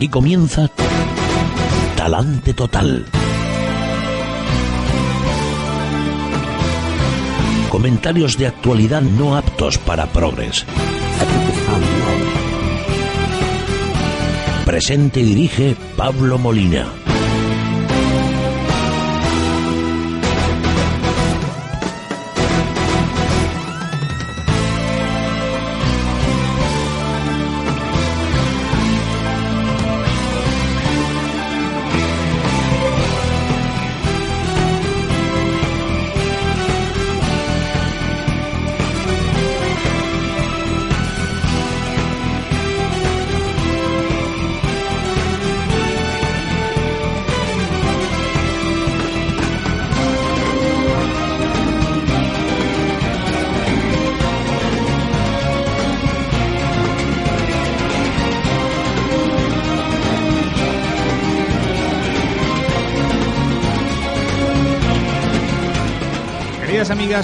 [0.00, 0.66] Aquí comienza
[1.94, 3.04] Talante Total.
[7.68, 10.64] Comentarios de actualidad no aptos para progres.
[14.64, 16.99] Presente y dirige Pablo Molina.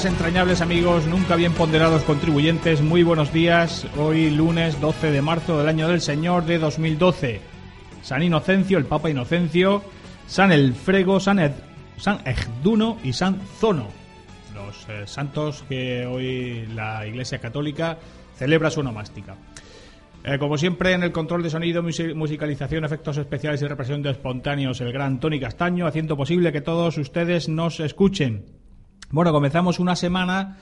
[0.04, 3.86] Entrañables amigos, nunca bien ponderados contribuyentes, muy buenos días.
[3.96, 7.40] Hoy lunes 12 de marzo del año del Señor de 2012.
[8.02, 9.82] San Inocencio, el Papa Inocencio,
[10.26, 11.52] San Elfrego, San, Ed-
[11.96, 13.88] San Egduno y San Zono.
[14.54, 17.98] Los eh, santos que hoy la Iglesia Católica
[18.36, 19.34] celebra su onomástica.
[20.24, 24.10] Eh, como siempre, en el control de sonido, musi- musicalización, efectos especiales y represión de
[24.10, 28.44] espontáneos, el gran Tony Castaño, haciendo posible que todos ustedes nos escuchen.
[29.10, 30.58] Bueno, comenzamos una semana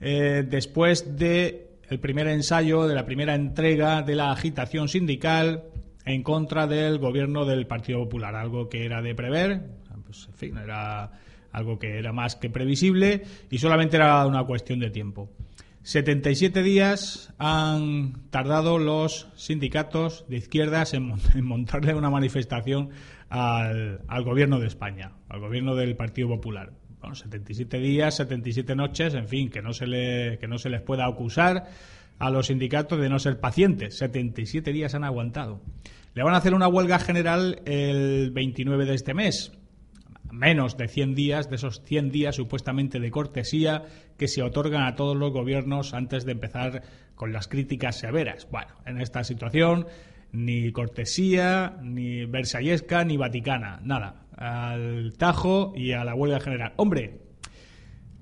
[0.00, 5.64] eh, después de el primer ensayo, de la primera entrega de la agitación sindical
[6.04, 9.60] en contra del gobierno del Partido Popular, algo que era de prever,
[10.06, 11.12] pues, en fin, era
[11.52, 15.30] algo que era más que previsible y solamente era una cuestión de tiempo.
[15.84, 22.90] 77 días han tardado los sindicatos de izquierdas en, mon- en montarle una manifestación
[23.28, 26.70] al gobierno de España, al gobierno del Partido Popular.
[27.02, 30.80] Bueno, 77 días, 77 noches, en fin, que no se, le, que no se les
[30.80, 31.66] pueda acusar
[32.18, 33.98] a los sindicatos de no ser pacientes.
[33.98, 35.60] 77 días han aguantado.
[36.14, 39.52] Le van a hacer una huelga general el 29 de este mes
[40.32, 43.82] menos de 100 días, de esos 100 días supuestamente de cortesía
[44.16, 46.82] que se otorgan a todos los gobiernos antes de empezar
[47.14, 48.48] con las críticas severas.
[48.50, 49.86] Bueno, en esta situación
[50.32, 54.21] ni cortesía, ni versallesca, ni vaticana, nada.
[54.42, 56.72] Al tajo y a la huelga general.
[56.76, 57.20] Hombre,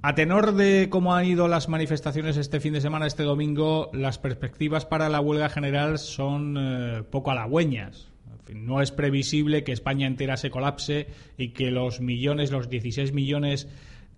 [0.02, 4.18] a tenor de cómo han ido las manifestaciones este fin de semana, este domingo, las
[4.18, 8.10] perspectivas para la huelga general son eh, poco halagüeñas.
[8.52, 11.06] No es previsible que España entera se colapse
[11.38, 13.68] y que los millones, los 16 millones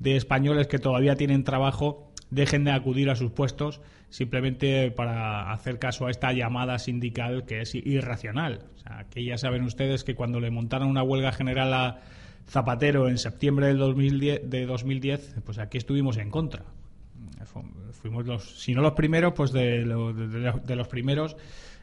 [0.00, 3.80] de españoles que todavía tienen trabajo dejen de acudir a sus puestos
[4.12, 8.60] simplemente para hacer caso a esta llamada sindical que es irracional.
[8.76, 12.00] O sea, que ya saben ustedes que cuando le montaron una huelga general a
[12.48, 16.62] Zapatero en septiembre del 2010, de 2010, pues aquí estuvimos en contra.
[17.46, 21.36] Fu- Fuimos los, si no los primeros, pues de- de los primeros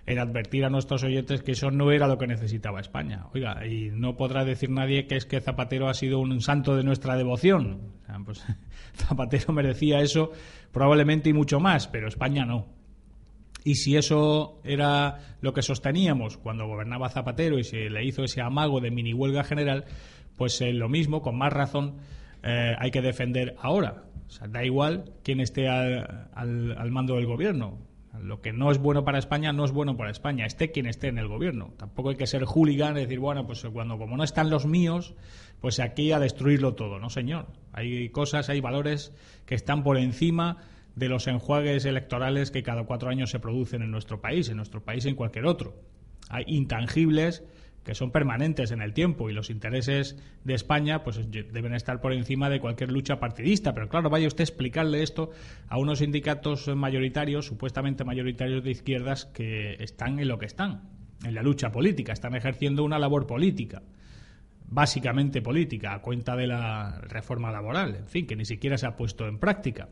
[0.10, 3.28] en advertir a nuestros oyentes que eso no era lo que necesitaba España.
[3.32, 6.84] Oiga, y no podrá decir nadie que es que Zapatero ha sido un santo de
[6.84, 7.94] nuestra devoción.
[8.26, 8.44] Pues
[8.96, 10.32] Zapatero merecía eso
[10.72, 12.66] probablemente y mucho más, pero España no.
[13.64, 18.42] Y si eso era lo que sosteníamos cuando gobernaba Zapatero y se le hizo ese
[18.42, 19.86] amago de mini huelga general,
[20.38, 21.98] pues eh, lo mismo, con más razón,
[22.42, 24.06] eh, hay que defender ahora.
[24.28, 27.89] O sea, da igual quién esté al mando del gobierno.
[28.22, 31.08] Lo que no es bueno para España no es bueno para España, esté quien esté
[31.08, 31.74] en el gobierno.
[31.78, 35.14] Tampoco hay que ser hooligan y decir, bueno, pues cuando como no están los míos,
[35.62, 37.00] pues aquí a destruirlo todo.
[37.00, 37.48] No, señor.
[37.72, 39.14] Hay cosas, hay valores
[39.46, 40.58] que están por encima
[40.96, 44.84] de los enjuagues electorales que cada cuatro años se producen en nuestro país, en nuestro
[44.84, 45.76] país y en cualquier otro.
[46.30, 47.44] Hay intangibles
[47.84, 52.14] que son permanentes en el tiempo y los intereses de España pues deben estar por
[52.14, 53.74] encima de cualquier lucha partidista.
[53.74, 55.32] Pero claro, vaya usted a explicarle esto
[55.68, 60.90] a unos sindicatos mayoritarios, supuestamente mayoritarios de izquierdas, que están en lo que están,
[61.24, 63.82] en la lucha política, están ejerciendo una labor política
[64.72, 68.96] básicamente política, a cuenta de la reforma laboral, en fin, que ni siquiera se ha
[68.96, 69.90] puesto en práctica.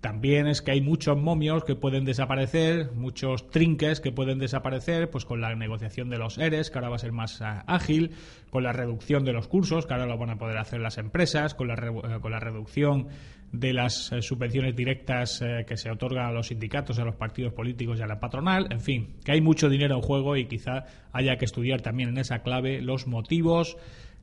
[0.00, 5.24] También es que hay muchos momios que pueden desaparecer, muchos trinques que pueden desaparecer, pues
[5.24, 8.12] con la negociación de los ERES, que ahora va a ser más ah, ágil,
[8.50, 11.54] con la reducción de los cursos, que ahora lo van a poder hacer las empresas,
[11.54, 13.08] con la, eh, con la reducción
[13.50, 17.52] de las eh, subvenciones directas eh, que se otorgan a los sindicatos, a los partidos
[17.52, 20.84] políticos y a la patronal, en fin, que hay mucho dinero en juego y quizá
[21.12, 23.76] haya que estudiar también en esa clave los motivos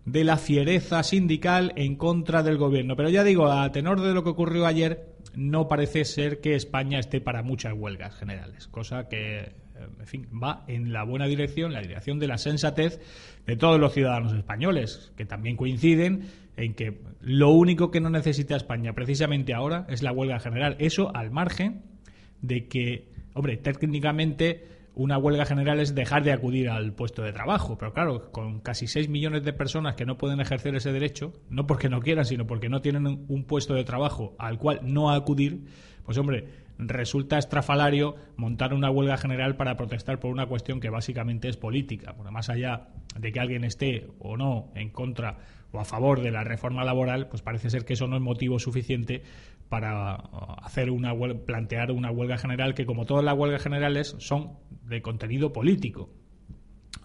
[0.06, 2.95] de la fiereza sindical en contra del gobierno.
[2.95, 7.00] Pero ya digo, a tenor de lo que ocurrió ayer, no parece ser que España
[7.00, 9.54] esté para muchas huelgas generales, cosa que
[10.00, 13.00] en fin, va en la buena dirección, la dirección de la sensatez
[13.46, 18.56] de todos los ciudadanos españoles, que también coinciden en que lo único que no necesita
[18.56, 20.76] España precisamente ahora es la huelga general.
[20.80, 21.81] Eso al margen
[22.42, 27.77] de que, hombre, técnicamente una huelga general es dejar de acudir al puesto de trabajo.
[27.77, 31.68] Pero claro, con casi 6 millones de personas que no pueden ejercer ese derecho, no
[31.68, 35.65] porque no quieran, sino porque no tienen un puesto de trabajo al cual no acudir,
[36.06, 36.45] pues hombre,
[36.77, 42.13] resulta estrafalario montar una huelga general para protestar por una cuestión que básicamente es política.
[42.15, 42.88] Porque más allá
[43.19, 45.38] de que alguien esté o no en contra
[45.71, 48.59] o a favor de la reforma laboral, pues parece ser que eso no es motivo
[48.59, 49.24] suficiente
[49.70, 51.14] para uh, hacer una
[51.46, 56.10] plantear una huelga general que como todas las huelgas generales son de contenido político.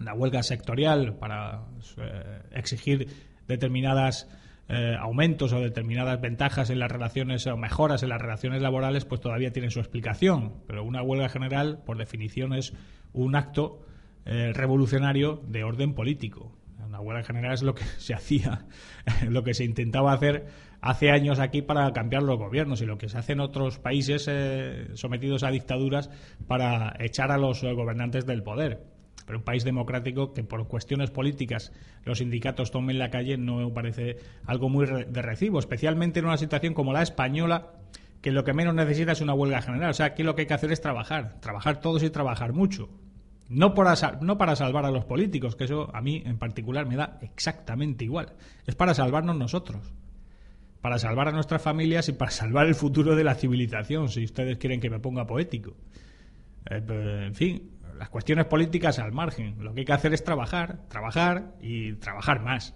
[0.00, 1.66] Una huelga sectorial para
[1.98, 3.08] eh, exigir
[3.46, 4.28] determinadas
[4.72, 9.20] eh, aumentos o determinadas ventajas en las relaciones o mejoras en las relaciones laborales, pues
[9.20, 10.62] todavía tiene su explicación.
[10.68, 12.72] Pero una huelga general, por definición, es
[13.12, 13.84] un acto
[14.26, 16.56] eh, revolucionario de orden político.
[16.86, 18.66] Una huelga general es lo que se hacía,
[19.28, 20.46] lo que se intentaba hacer
[20.80, 24.26] hace años aquí para cambiar los gobiernos y lo que se hace en otros países
[24.28, 26.10] eh, sometidos a dictaduras
[26.46, 28.84] para echar a los gobernantes del poder.
[29.26, 31.72] Pero un país democrático que por cuestiones políticas
[32.04, 34.16] los sindicatos tomen la calle no parece
[34.46, 37.68] algo muy de recibo, especialmente en una situación como la española,
[38.22, 39.90] que lo que menos necesita es una huelga general.
[39.90, 42.88] O sea, aquí lo que hay que hacer es trabajar, trabajar todos y trabajar mucho.
[43.48, 46.96] No para, no para salvar a los políticos, que eso a mí en particular me
[46.96, 48.32] da exactamente igual.
[48.66, 49.92] Es para salvarnos nosotros
[50.80, 54.56] para salvar a nuestras familias y para salvar el futuro de la civilización, si ustedes
[54.58, 55.76] quieren que me ponga poético.
[56.70, 59.56] Eh, pues, en fin, las cuestiones políticas al margen.
[59.62, 62.74] Lo que hay que hacer es trabajar, trabajar y trabajar más.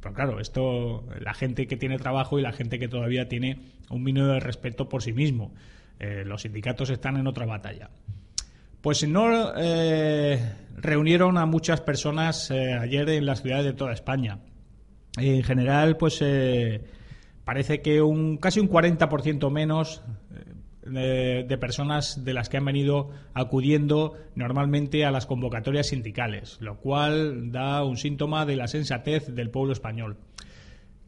[0.00, 3.60] Pero claro, esto, la gente que tiene trabajo y la gente que todavía tiene
[3.90, 5.52] un mínimo de respeto por sí mismo.
[5.98, 7.90] Eh, los sindicatos están en otra batalla.
[8.80, 10.40] Pues no eh,
[10.76, 14.38] reunieron a muchas personas ayer en las ciudades de toda España.
[15.18, 16.22] En general, pues
[17.44, 20.02] parece que un casi un 40% menos
[20.84, 27.52] de, personas de las que han venido acudiendo normalmente a las convocatorias sindicales, lo cual
[27.52, 30.16] da un síntoma de la sensatez del pueblo español.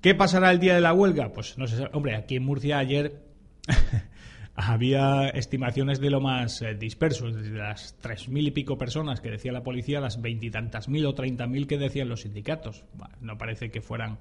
[0.00, 1.32] ¿Qué pasará el día de la huelga?
[1.32, 3.22] Pues no sé, hombre, aquí en Murcia ayer
[4.54, 9.30] había estimaciones de lo más eh, dispersos, desde las tres mil y pico personas que
[9.30, 12.84] decía la policía, las veintitantas mil o treinta mil que decían los sindicatos.
[13.20, 14.18] no parece que fueran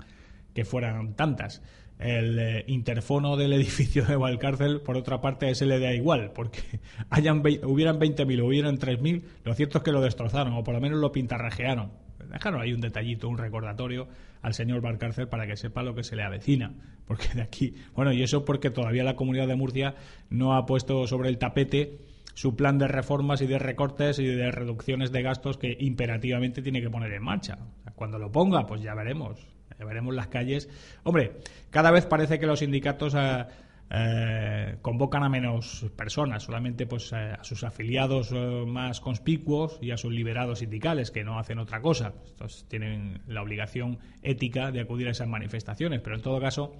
[0.53, 1.61] que fueran tantas
[2.01, 6.61] el eh, interfono del edificio de Valcárcel, por otra parte, ese le da igual, porque
[7.09, 10.81] hayan hubieran 20.000 o hubieran 3.000, lo cierto es que lo destrozaron, o por lo
[10.81, 11.91] menos lo pintarrajearon.
[12.31, 14.07] Dejaron ahí un detallito, un recordatorio
[14.41, 16.73] al señor Valcárcel para que sepa lo que se le avecina.
[17.05, 19.95] Porque de aquí, bueno, y eso porque todavía la comunidad de Murcia
[20.29, 21.99] no ha puesto sobre el tapete
[22.33, 26.81] su plan de reformas y de recortes y de reducciones de gastos que imperativamente tiene
[26.81, 27.57] que poner en marcha.
[27.95, 29.50] Cuando lo ponga, pues ya veremos
[29.85, 30.69] veremos las calles.
[31.03, 31.39] Hombre,
[31.69, 33.45] cada vez parece que los sindicatos eh,
[33.89, 38.31] eh, convocan a menos personas, solamente pues eh, a sus afiliados
[38.67, 42.13] más conspicuos y a sus liberados sindicales, que no hacen otra cosa.
[42.25, 46.73] Estos tienen la obligación ética de acudir a esas manifestaciones, pero en todo caso,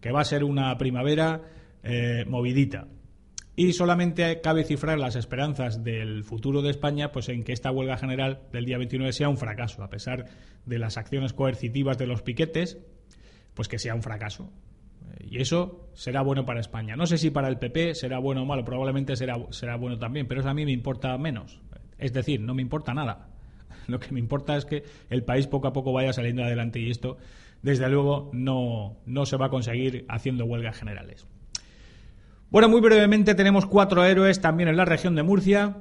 [0.00, 1.42] que va a ser una primavera
[2.26, 2.86] movidita.
[3.56, 7.96] Y solamente cabe cifrar las esperanzas del futuro de España pues en que esta huelga
[7.96, 10.26] general del día 29 sea un fracaso, a pesar
[10.66, 12.78] de las acciones coercitivas de los piquetes,
[13.54, 14.50] pues que sea un fracaso.
[15.20, 16.96] Y eso será bueno para España.
[16.96, 20.26] No sé si para el PP será bueno o malo, probablemente será, será bueno también,
[20.26, 21.60] pero eso a mí me importa menos.
[21.98, 23.28] Es decir, no me importa nada.
[23.86, 26.90] Lo que me importa es que el país poco a poco vaya saliendo adelante y
[26.90, 27.18] esto,
[27.62, 31.26] desde luego, no, no se va a conseguir haciendo huelgas generales.
[32.54, 35.78] Bueno, muy brevemente tenemos cuatro héroes también en la región de Murcia.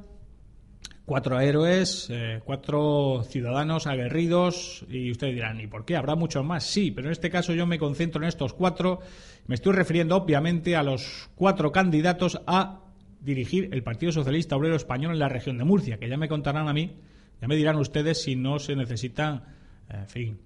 [1.05, 5.95] Cuatro héroes, eh, cuatro ciudadanos aguerridos y ustedes dirán, ¿y por qué?
[5.95, 6.63] ¿Habrá muchos más?
[6.63, 9.01] Sí, pero en este caso yo me concentro en estos cuatro.
[9.45, 12.81] Me estoy refiriendo obviamente a los cuatro candidatos a
[13.21, 16.67] dirigir el Partido Socialista Obrero Español en la región de Murcia, que ya me contarán
[16.67, 16.97] a mí,
[17.39, 19.43] ya me dirán ustedes si no se necesitan,
[19.89, 20.39] en fin,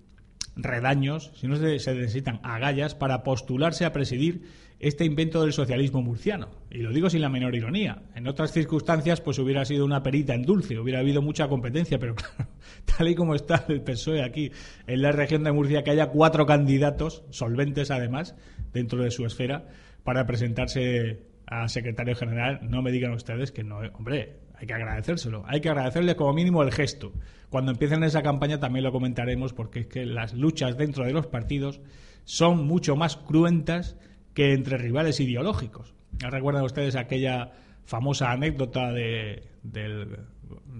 [0.57, 6.50] redaños, si no se necesitan agallas para postularse a presidir este invento del socialismo murciano.
[6.69, 8.03] Y lo digo sin la menor ironía.
[8.15, 12.15] En otras circunstancias, pues hubiera sido una perita en dulce, hubiera habido mucha competencia, pero
[12.15, 12.50] claro,
[12.86, 14.51] tal y como está el PSOE aquí
[14.86, 18.36] en la región de Murcia, que haya cuatro candidatos, solventes además,
[18.74, 19.67] dentro de su esfera,
[20.03, 25.43] para presentarse a secretario general, no me digan ustedes que no, hombre, hay que agradecérselo,
[25.48, 27.13] hay que agradecerle como mínimo el gesto.
[27.50, 31.27] Cuando empiecen esa campaña también lo comentaremos porque es que las luchas dentro de los
[31.27, 31.79] partidos
[32.25, 33.98] son mucho más cruentas
[34.38, 35.96] que entre rivales ideológicos.
[36.20, 37.53] ¿Recuerdan ustedes aquella
[37.86, 40.15] famosa anécdota de, del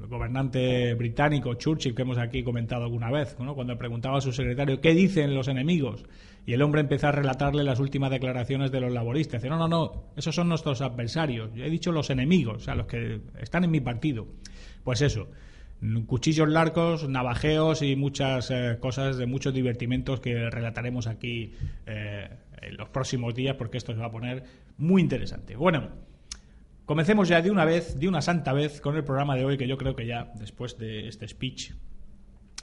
[0.08, 4.94] gobernante británico, Churchill, que hemos aquí comentado alguna vez, cuando preguntaba a su secretario qué
[4.94, 6.06] dicen los enemigos,
[6.46, 9.42] y el hombre empezó a relatarle las últimas declaraciones de los laboristas.
[9.42, 11.50] Dice, no, no, no, esos son nuestros adversarios.
[11.56, 14.28] Yo he dicho los enemigos, o sea, los que están en mi partido.
[14.84, 15.30] Pues eso,
[16.06, 21.54] cuchillos largos, navajeos y muchas eh, cosas de muchos divertimentos que relataremos aquí
[21.88, 22.30] eh,
[22.62, 24.44] en los próximos días porque esto se va a poner
[24.78, 25.56] muy interesante.
[25.56, 25.90] Bueno,
[26.86, 29.68] comencemos ya de una vez, de una santa vez, con el programa de hoy que
[29.68, 31.72] yo creo que ya después de este speech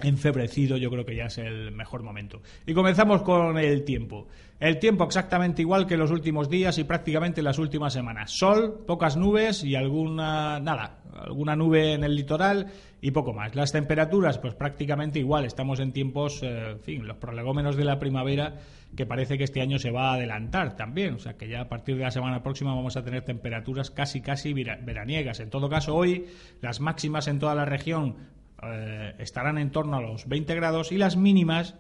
[0.03, 2.43] enfebrecido, yo creo que ya es el mejor momento.
[2.67, 4.27] Y comenzamos con el tiempo.
[4.59, 8.33] El tiempo exactamente igual que los últimos días y prácticamente las últimas semanas.
[8.33, 12.67] Sol, pocas nubes y alguna nada, alguna nube en el litoral
[13.01, 13.55] y poco más.
[13.55, 15.45] Las temperaturas, pues prácticamente igual.
[15.45, 18.57] Estamos en tiempos, eh, en fin, los prolegómenos de la primavera
[18.97, 21.15] que parece que este año se va a adelantar también.
[21.15, 24.21] O sea que ya a partir de la semana próxima vamos a tener temperaturas casi,
[24.21, 25.41] casi veraniegas.
[25.41, 26.27] En todo caso, hoy
[26.61, 28.17] las máximas en toda la región
[28.63, 31.77] eh, estarán en torno a los 20 grados y las mínimas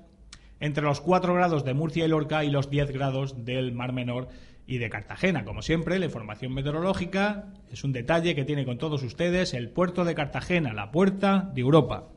[0.60, 4.28] entre los 4 grados de Murcia y Lorca y los 10 grados del Mar Menor
[4.66, 5.44] y de Cartagena.
[5.44, 10.04] Como siempre, la información meteorológica es un detalle que tiene con todos ustedes el puerto
[10.04, 12.08] de Cartagena, la puerta de Europa.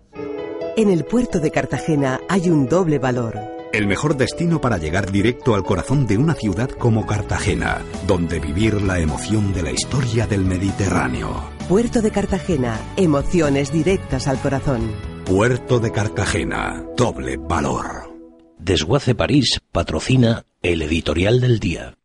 [0.78, 3.57] En el puerto de Cartagena hay un doble valor.
[3.74, 8.82] El mejor destino para llegar directo al corazón de una ciudad como Cartagena, donde vivir
[8.82, 11.44] la emoción de la historia del Mediterráneo.
[11.68, 14.94] Puerto de Cartagena, emociones directas al corazón.
[15.26, 18.16] Puerto de Cartagena, doble valor.
[18.58, 21.98] Desguace París patrocina el editorial del día.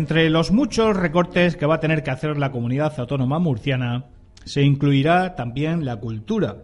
[0.00, 4.06] Entre los muchos recortes que va a tener que hacer la comunidad autónoma murciana,
[4.46, 6.56] se incluirá también la cultura,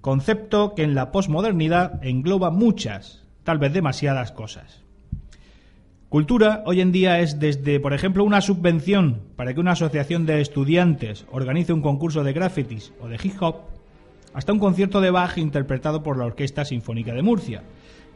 [0.00, 4.82] concepto que en la posmodernidad engloba muchas, tal vez demasiadas cosas.
[6.08, 10.40] Cultura hoy en día es desde, por ejemplo, una subvención para que una asociación de
[10.40, 13.56] estudiantes organice un concurso de grafitis o de hip hop,
[14.32, 17.62] hasta un concierto de Bach interpretado por la Orquesta Sinfónica de Murcia,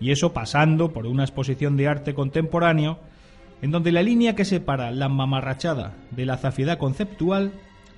[0.00, 2.98] y eso pasando por una exposición de arte contemporáneo
[3.64, 7.52] en donde la línea que separa la mamarrachada de la zafiedad conceptual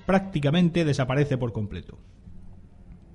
[0.05, 1.97] prácticamente desaparece por completo.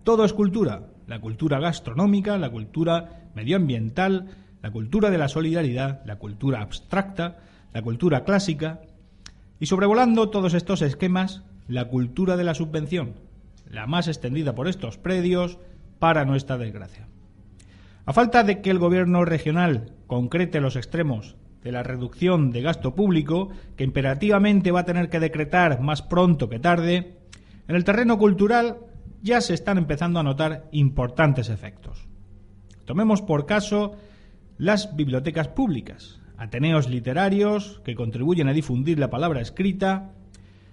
[0.05, 6.17] Todo es cultura, la cultura gastronómica, la cultura medioambiental, la cultura de la solidaridad, la
[6.17, 7.39] cultura abstracta,
[7.73, 8.83] la cultura clásica,
[9.59, 13.15] y sobrevolando todos estos esquemas, la cultura de la subvención,
[13.67, 15.57] la más extendida por estos predios,
[15.99, 17.09] para nuestra desgracia.
[18.05, 22.95] A falta de que el gobierno regional concrete los extremos de la reducción de gasto
[22.95, 27.19] público, que imperativamente va a tener que decretar más pronto que tarde,
[27.69, 28.79] en el terreno cultural
[29.23, 32.07] ya se están empezando a notar importantes efectos.
[32.85, 33.97] Tomemos por caso
[34.59, 40.11] las bibliotecas públicas, ateneos literarios que contribuyen a difundir la palabra escrita,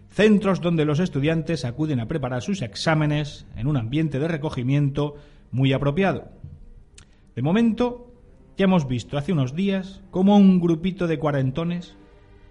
[0.10, 5.16] centros donde los estudiantes acuden a preparar sus exámenes en un ambiente de recogimiento
[5.52, 6.30] muy apropiado.
[7.36, 8.09] De momento,
[8.60, 11.96] ya hemos visto hace unos días cómo un grupito de cuarentones,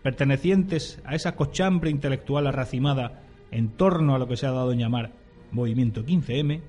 [0.03, 4.79] pertenecientes a esa cochambre intelectual arracimada en torno a lo que se ha dado en
[4.79, 5.13] llamar
[5.53, 6.63] Movimiento 15M,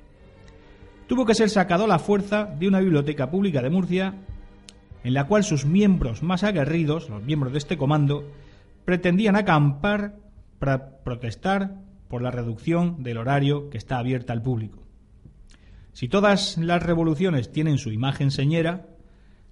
[1.07, 4.13] tuvo que ser sacado a la fuerza de una biblioteca pública de Murcia
[5.05, 8.29] en la cual sus miembros más aguerridos, los miembros de este comando,
[8.83, 10.17] pretendían acampar
[10.59, 11.77] para protestar
[12.09, 14.83] por la reducción del horario que está abierta al público.
[15.93, 18.98] Si todas las revoluciones tienen su imagen señera,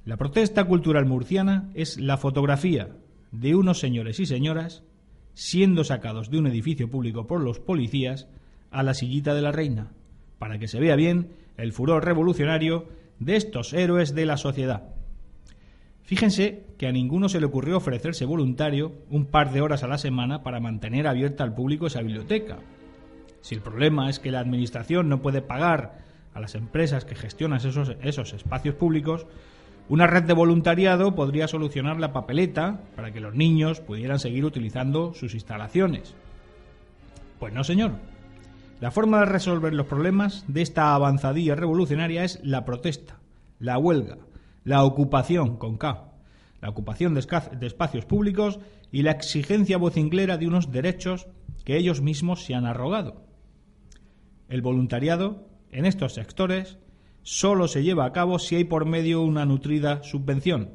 [0.07, 2.95] la protesta cultural murciana es la fotografía
[3.33, 4.81] de unos señores y señoras
[5.33, 8.29] siendo sacados de un edificio público por los policías
[8.71, 9.91] a la sillita de la reina,
[10.39, 12.87] para que se vea bien el furor revolucionario
[13.19, 14.95] de estos héroes de la sociedad.
[16.03, 19.97] Fíjense que a ninguno se le ocurrió ofrecerse voluntario un par de horas a la
[19.97, 22.59] semana para mantener abierta al público esa biblioteca.
[23.41, 25.97] Si el problema es que la Administración no puede pagar
[26.33, 29.27] a las empresas que gestionan esos, esos espacios públicos,
[29.89, 35.13] una red de voluntariado podría solucionar la papeleta para que los niños pudieran seguir utilizando
[35.13, 36.13] sus instalaciones.
[37.39, 37.93] Pues no, señor.
[38.79, 43.19] La forma de resolver los problemas de esta avanzadilla revolucionaria es la protesta,
[43.59, 44.17] la huelga,
[44.63, 46.11] la ocupación con K,
[46.61, 47.21] la ocupación de,
[47.65, 48.59] espacios públicos
[48.91, 51.27] y la exigencia vocinglera de unos derechos
[51.63, 53.23] que ellos mismos se han arrogado.
[54.47, 56.77] El voluntariado en estos sectores
[57.27, 60.69] solo se lleva a cabo si hay por medio una nutrida subvención.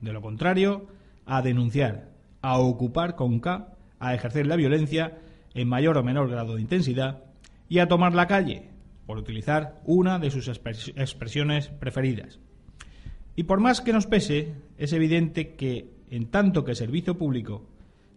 [0.00, 0.88] De lo contrario,
[1.26, 2.10] a denunciar,
[2.42, 3.68] a ocupar con K,
[4.00, 5.20] a ejercer la violencia
[5.54, 7.22] en mayor o menor grado de intensidad
[7.68, 8.68] y a tomar la calle,
[9.06, 12.40] por utilizar una de sus expresiones preferidas.
[13.36, 17.64] Y por más que nos pese, es evidente que, en tanto que servicio público,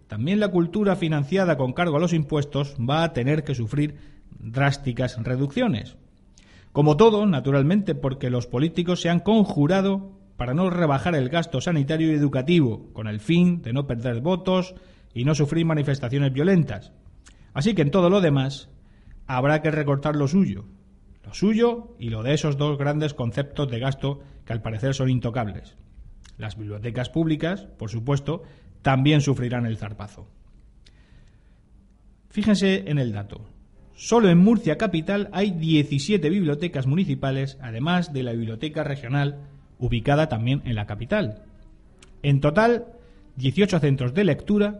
[0.07, 3.93] también la cultura financiada con cargo a los impuestos va a tener que sufrir
[4.39, 5.97] drásticas reducciones.
[6.71, 12.11] Como todo, naturalmente, porque los políticos se han conjurado para no rebajar el gasto sanitario
[12.11, 14.75] y educativo, con el fin de no perder votos
[15.13, 16.93] y no sufrir manifestaciones violentas.
[17.53, 18.69] Así que en todo lo demás
[19.27, 20.65] habrá que recortar lo suyo,
[21.25, 25.09] lo suyo y lo de esos dos grandes conceptos de gasto que al parecer son
[25.09, 25.75] intocables.
[26.37, 28.43] Las bibliotecas públicas, por supuesto,
[28.81, 30.27] también sufrirán el zarpazo.
[32.29, 33.45] Fíjense en el dato.
[34.01, 39.39] Solo en Murcia Capital hay 17 bibliotecas municipales, además de la biblioteca regional,
[39.77, 41.43] ubicada también en la capital.
[42.23, 42.85] En total,
[43.35, 44.79] 18 centros de lectura,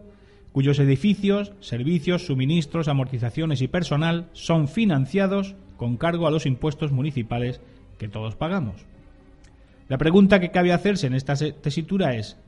[0.52, 7.60] cuyos edificios, servicios, suministros, amortizaciones y personal son financiados con cargo a los impuestos municipales
[7.98, 8.86] que todos pagamos.
[9.88, 12.38] La pregunta que cabe hacerse en esta tesitura es,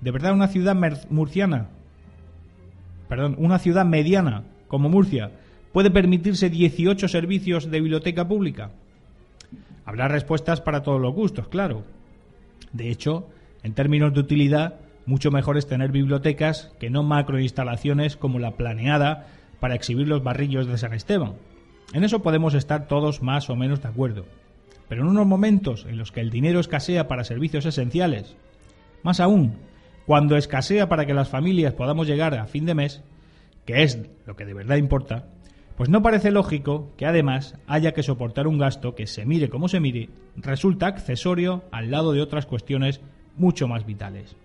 [0.00, 0.76] ¿de verdad una ciudad
[1.08, 1.68] murciana,
[3.08, 5.30] perdón, una ciudad mediana como Murcia,
[5.76, 8.70] puede permitirse 18 servicios de biblioteca pública?
[9.84, 11.84] Habrá respuestas para todos los gustos, claro.
[12.72, 13.28] De hecho,
[13.62, 19.26] en términos de utilidad, mucho mejor es tener bibliotecas que no macroinstalaciones como la planeada
[19.60, 21.34] para exhibir los barrillos de San Esteban.
[21.92, 24.24] En eso podemos estar todos más o menos de acuerdo.
[24.88, 28.34] Pero en unos momentos en los que el dinero escasea para servicios esenciales,
[29.02, 29.56] más aún,
[30.06, 33.02] cuando escasea para que las familias podamos llegar a fin de mes,
[33.66, 35.26] que es lo que de verdad importa,
[35.76, 39.68] pues no parece lógico que además haya que soportar un gasto que, se mire como
[39.68, 43.00] se mire, resulta accesorio al lado de otras cuestiones
[43.36, 44.36] mucho más vitales.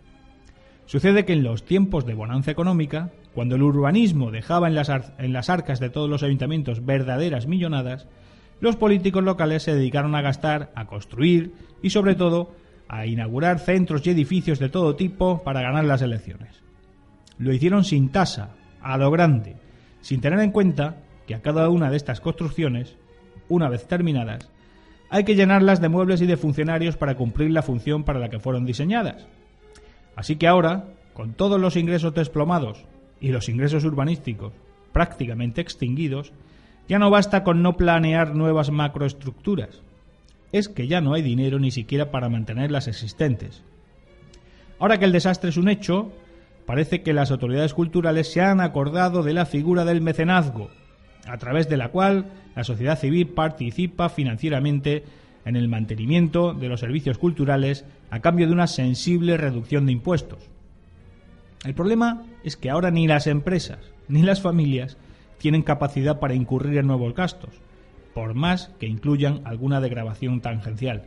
[0.85, 5.79] Sucede que en los tiempos de bonanza económica, cuando el urbanismo dejaba en las, arcas
[5.79, 8.07] de todos los ayuntamientos verdaderas millonadas,
[8.59, 12.51] los políticos locales se dedicaron a gastar, a construir y sobre todo
[12.89, 16.61] a inaugurar centros y edificios de todo tipo para ganar las elecciones.
[17.37, 18.49] Lo hicieron sin tasa,
[18.81, 19.55] a lo grande,
[20.01, 22.97] sin tener en cuenta que a cada una de estas construcciones,
[23.49, 24.49] una vez terminadas,
[25.09, 28.39] hay que llenarlas de muebles y de funcionarios para cumplir la función para la que
[28.39, 29.27] fueron diseñadas.
[30.15, 32.85] Así que ahora, con todos los ingresos desplomados
[33.19, 34.53] y los ingresos urbanísticos
[34.93, 36.31] prácticamente extinguidos,
[36.87, 39.81] ya no basta con no planear nuevas macroestructuras.
[40.51, 43.63] Es que ya no hay dinero ni siquiera para mantener las existentes.
[44.79, 46.11] Ahora que el desastre es un hecho,
[46.65, 50.69] parece que las autoridades culturales se han acordado de la figura del mecenazgo,
[51.27, 55.03] a través de la cual la sociedad civil participa financieramente
[55.45, 60.49] en el mantenimiento de los servicios culturales a cambio de una sensible reducción de impuestos.
[61.63, 64.97] El problema es que ahora ni las empresas ni las familias
[65.37, 67.61] tienen capacidad para incurrir en nuevos gastos,
[68.13, 71.03] por más que incluyan alguna degradación tangencial.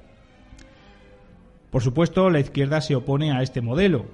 [1.70, 4.06] Por supuesto, la izquierda se opone a este modelo,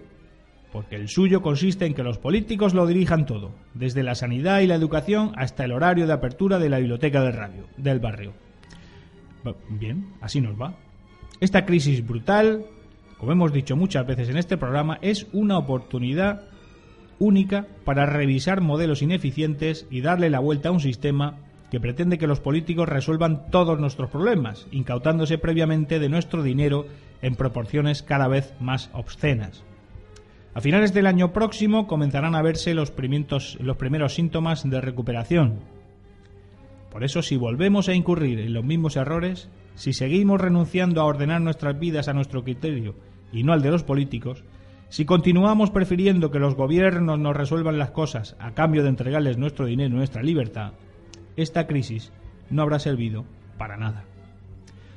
[0.72, 4.66] porque el suyo consiste en que los políticos lo dirijan todo, desde la sanidad y
[4.66, 8.32] la educación hasta el horario de apertura de la biblioteca del, radio, del barrio.
[9.68, 10.74] Bien, así nos va.
[11.40, 12.66] Esta crisis brutal,
[13.18, 16.42] como hemos dicho muchas veces en este programa, es una oportunidad
[17.18, 21.38] única para revisar modelos ineficientes y darle la vuelta a un sistema
[21.70, 26.86] que pretende que los políticos resuelvan todos nuestros problemas, incautándose previamente de nuestro dinero
[27.22, 29.64] en proporciones cada vez más obscenas.
[30.52, 32.92] A finales del año próximo comenzarán a verse los,
[33.60, 35.60] los primeros síntomas de recuperación.
[36.90, 41.40] Por eso, si volvemos a incurrir en los mismos errores, si seguimos renunciando a ordenar
[41.40, 42.96] nuestras vidas a nuestro criterio
[43.32, 44.42] y no al de los políticos,
[44.88, 49.66] si continuamos prefiriendo que los gobiernos nos resuelvan las cosas a cambio de entregarles nuestro
[49.66, 50.72] dinero y nuestra libertad,
[51.36, 52.10] esta crisis
[52.50, 53.24] no habrá servido
[53.56, 54.02] para nada.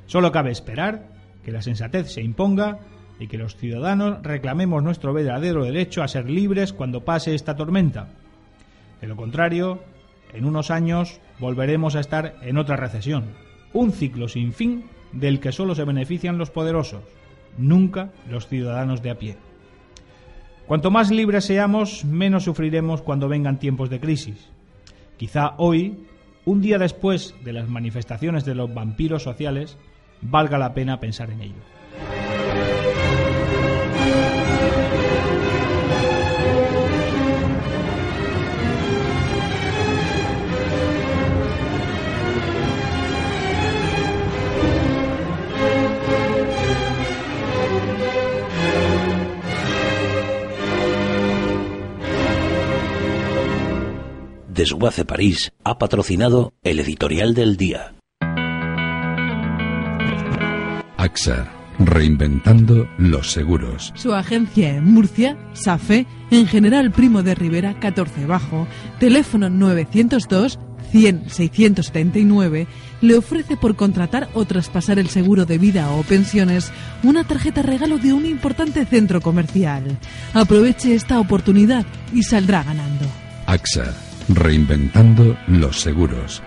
[0.06, 1.12] Solo cabe esperar
[1.44, 2.80] que la sensatez se imponga
[3.18, 8.08] y que los ciudadanos reclamemos nuestro verdadero derecho a ser libres cuando pase esta tormenta.
[9.00, 9.80] De lo contrario,
[10.32, 13.24] en unos años volveremos a estar en otra recesión,
[13.72, 17.02] un ciclo sin fin del que solo se benefician los poderosos,
[17.56, 19.36] nunca los ciudadanos de a pie.
[20.66, 24.48] Cuanto más libres seamos, menos sufriremos cuando vengan tiempos de crisis.
[25.18, 26.06] Quizá hoy,
[26.46, 29.76] un día después de las manifestaciones de los vampiros sociales,
[30.22, 32.33] valga la pena pensar en ello.
[54.48, 57.94] Desguace París ha patrocinado el editorial del día.
[60.96, 63.92] AXA, reinventando los seguros.
[63.96, 68.68] Su agencia en Murcia, SAFE, en General Primo de Rivera 14 Bajo,
[69.00, 70.58] teléfono 902
[70.94, 72.68] 100 679,
[73.00, 76.70] le ofrece por contratar o traspasar el seguro de vida o pensiones
[77.02, 79.98] una tarjeta regalo de un importante centro comercial.
[80.34, 83.06] Aproveche esta oportunidad y saldrá ganando.
[83.46, 83.92] AXA,
[84.28, 86.40] reinventando los seguros.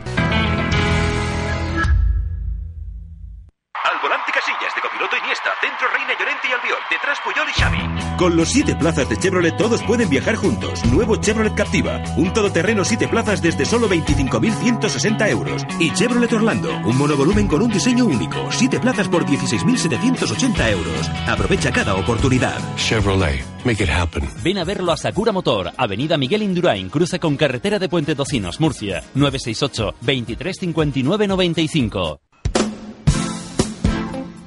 [6.44, 8.18] Y Albiol, detrás Puyol y Xavi.
[8.18, 10.84] Con los 7 plazas de Chevrolet todos pueden viajar juntos.
[10.86, 15.66] Nuevo Chevrolet Captiva, un todoterreno 7 plazas desde solo 25.160 euros.
[15.80, 18.52] Y Chevrolet Orlando, un monovolumen con un diseño único.
[18.52, 21.10] 7 plazas por 16.780 euros.
[21.28, 22.58] Aprovecha cada oportunidad.
[22.76, 24.28] Chevrolet, make it happen.
[24.44, 28.60] Ven a verlo a Sakura Motor, Avenida Miguel Indurain, cruce con carretera de Puente Tocinos,
[28.60, 32.27] Murcia, 968 23 59 95.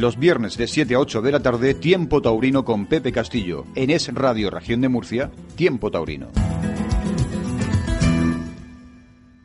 [0.00, 3.66] Los viernes de 7 a 8 de la tarde, Tiempo Taurino con Pepe Castillo.
[3.74, 6.28] En Es Radio Región de Murcia, Tiempo Taurino.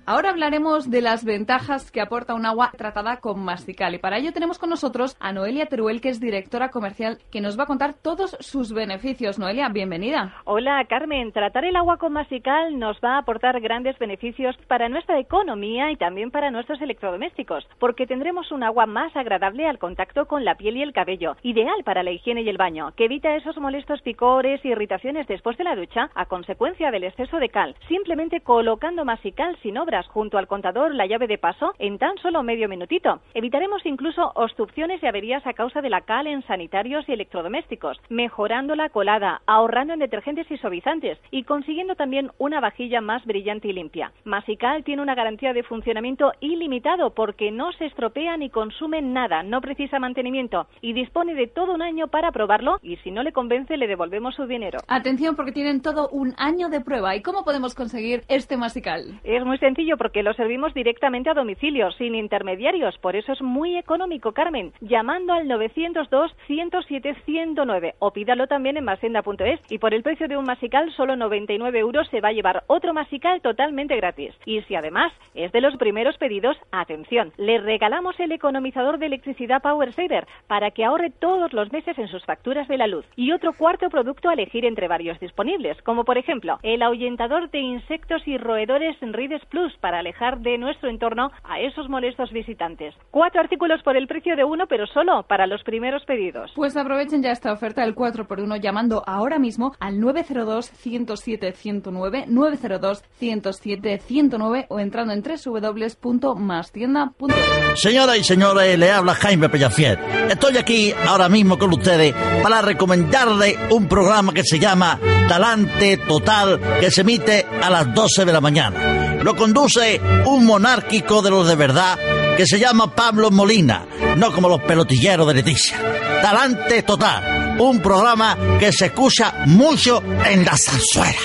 [0.08, 4.34] Ahora hablaremos de las ventajas que aporta un agua tratada con mastical y para ello
[4.34, 7.96] tenemos con nosotros a Noelia Teruel, que es directora comercial, que nos va a contar
[7.96, 9.40] todos sus beneficios.
[9.40, 10.36] Noelia, bienvenida.
[10.44, 15.20] Hola Carmen, tratar el agua con mastical nos va a aportar grandes beneficios para nuestra
[15.20, 20.46] economía y también para nuestros electrodomésticos, porque tendremos un agua más agradable al contacto con
[20.46, 23.58] la piel y el cabello, ideal para la higiene y el baño, que evita esos
[23.58, 28.42] molestos picores y irritaciones después de la ducha a consecuencia del exceso de cal, simplemente
[28.42, 32.68] colocando mastical sin obra junto al contador la llave de paso en tan solo medio
[32.68, 33.22] minutito.
[33.34, 38.76] Evitaremos incluso obstrucciones y averías a causa de la cal en sanitarios y electrodomésticos, mejorando
[38.76, 43.74] la colada, ahorrando en detergentes y suavizantes y consiguiendo también una vajilla más brillante y
[43.74, 44.12] limpia.
[44.24, 49.62] Masical tiene una garantía de funcionamiento ilimitado porque no se estropea ni consume nada, no
[49.62, 53.78] precisa mantenimiento y dispone de todo un año para probarlo y si no le convence
[53.78, 54.80] le devolvemos su dinero.
[54.88, 57.16] Atención porque tienen todo un año de prueba.
[57.16, 59.20] ¿Y cómo podemos conseguir este masical?
[59.24, 62.98] Es muy sencillo porque lo servimos directamente a domicilio, sin intermediarios.
[62.98, 64.74] Por eso es muy económico, Carmen.
[64.82, 69.60] Llamando al 902-107-109 o pídalo también en masenda.es.
[69.70, 72.94] Y por el precio de un masical, solo 99 euros, se va a llevar otro
[72.94, 74.34] masical totalmente gratis.
[74.46, 79.62] Y si además es de los primeros pedidos, atención, le regalamos el economizador de electricidad
[79.62, 83.06] Power Saver para que ahorre todos los meses en sus facturas de la luz.
[83.16, 87.60] Y otro cuarto producto a elegir entre varios disponibles, como por ejemplo el ahuyentador de
[87.60, 92.96] insectos y roedores Rides Plus para alejar de nuestro entorno a esos molestos visitantes.
[93.12, 96.52] Cuatro artículos por el precio de uno, pero solo para los primeros pedidos.
[96.56, 105.14] Pues aprovechen ya esta oferta del 4x1 llamando ahora mismo al 902-107-109, 902-107-109 o entrando
[105.14, 107.82] en www.mastienda.es.
[107.82, 109.98] Señoras y señores, le habla Jaime Pellafiel.
[110.30, 116.60] Estoy aquí ahora mismo con ustedes para recomendarle un programa que se llama Talante Total,
[116.80, 119.05] que se emite a las 12 de la mañana.
[119.26, 121.98] Lo conduce un monárquico de los de verdad
[122.38, 123.84] que se llama Pablo Molina,
[124.18, 125.82] no como los pelotilleros de Leticia.
[126.22, 131.18] Talante Total, un programa que se escucha mucho en la zarzuela.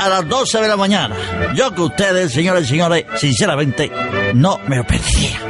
[0.00, 1.16] A las 12 de la mañana.
[1.56, 3.90] Yo que ustedes, señores y señores, sinceramente,
[4.34, 5.40] no me lo.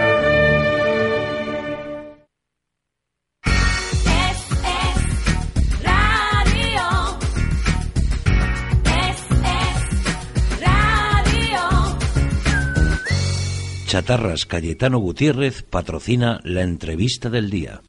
[13.92, 17.82] Chatarras Cayetano Gutiérrez patrocina la entrevista del día.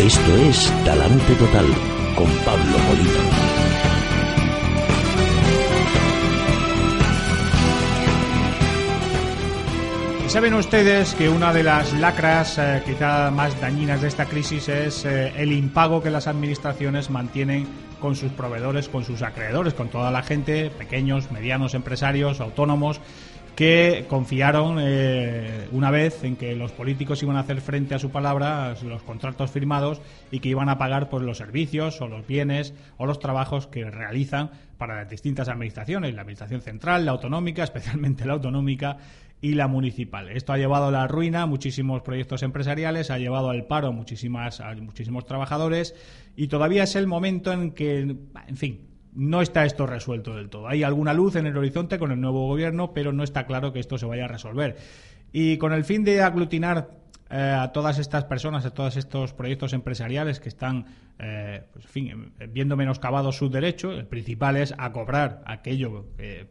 [0.00, 1.66] Esto es Talante Total
[2.14, 3.45] con Pablo Molina.
[10.36, 15.06] Saben ustedes que una de las lacras eh, quizá más dañinas de esta crisis es
[15.06, 17.66] eh, el impago que las administraciones mantienen
[18.02, 23.00] con sus proveedores, con sus acreedores, con toda la gente, pequeños, medianos empresarios, autónomos,
[23.56, 28.10] que confiaron eh, una vez en que los políticos iban a hacer frente a su
[28.10, 32.26] palabra, a los contratos firmados, y que iban a pagar pues, los servicios o los
[32.26, 37.64] bienes o los trabajos que realizan para las distintas administraciones, la administración central, la autonómica,
[37.64, 38.98] especialmente la autonómica,
[39.40, 40.30] y la municipal.
[40.30, 44.74] Esto ha llevado a la ruina muchísimos proyectos empresariales, ha llevado al paro muchísimas, a
[44.74, 45.94] muchísimos trabajadores
[46.36, 50.68] y todavía es el momento en que, en fin, no está esto resuelto del todo.
[50.68, 53.80] Hay alguna luz en el horizonte con el nuevo gobierno, pero no está claro que
[53.80, 54.76] esto se vaya a resolver.
[55.32, 56.90] Y con el fin de aglutinar
[57.30, 60.86] eh, a todas estas personas, a todos estos proyectos empresariales que están
[61.18, 61.86] eh, pues,
[62.52, 66.46] viendo menoscabados sus derechos, el principal es a cobrar aquello que,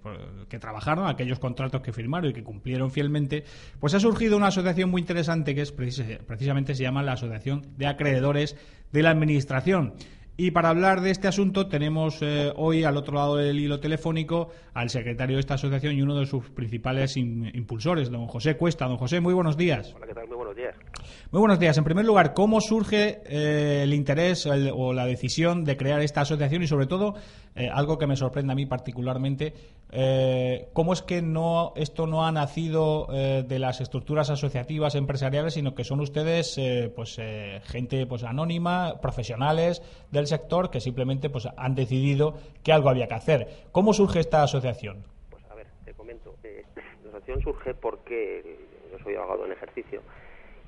[0.49, 3.43] que trabajaron, aquellos contratos que firmaron y que cumplieron fielmente,
[3.79, 7.61] pues ha surgido una asociación muy interesante que es precis- precisamente se llama la Asociación
[7.77, 8.57] de Acreedores
[8.91, 9.93] de la Administración.
[10.37, 14.49] Y para hablar de este asunto tenemos eh, hoy al otro lado del hilo telefónico
[14.73, 18.85] al secretario de esta asociación y uno de sus principales im- impulsores, don José Cuesta.
[18.87, 19.93] Don José, muy buenos días.
[19.95, 20.25] Hola, ¿qué tal?
[20.55, 21.31] Muy buenos días.
[21.31, 21.77] Muy buenos días.
[21.77, 26.21] En primer lugar, ¿cómo surge eh, el interés el- o la decisión de crear esta
[26.21, 27.15] asociación y, sobre todo,
[27.55, 29.53] eh, algo que me sorprende a mí particularmente,
[29.91, 35.53] eh, cómo es que no esto no ha nacido eh, de las estructuras asociativas empresariales,
[35.55, 41.29] sino que son ustedes, eh, pues, eh, gente, pues, anónima, profesionales del sector que simplemente,
[41.29, 43.47] pues, han decidido que algo había que hacer.
[43.71, 45.03] ¿Cómo surge esta asociación?
[45.29, 46.35] Pues a ver, te comento.
[46.43, 46.63] eh,
[47.03, 48.57] la asociación surge porque
[48.91, 50.01] yo soy abogado en ejercicio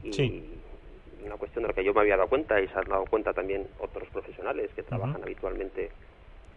[0.03, 0.61] y Sí.
[1.25, 3.33] una cuestión de la que yo me había dado cuenta y se han dado cuenta
[3.33, 5.91] también otros profesionales que trabajan habitualmente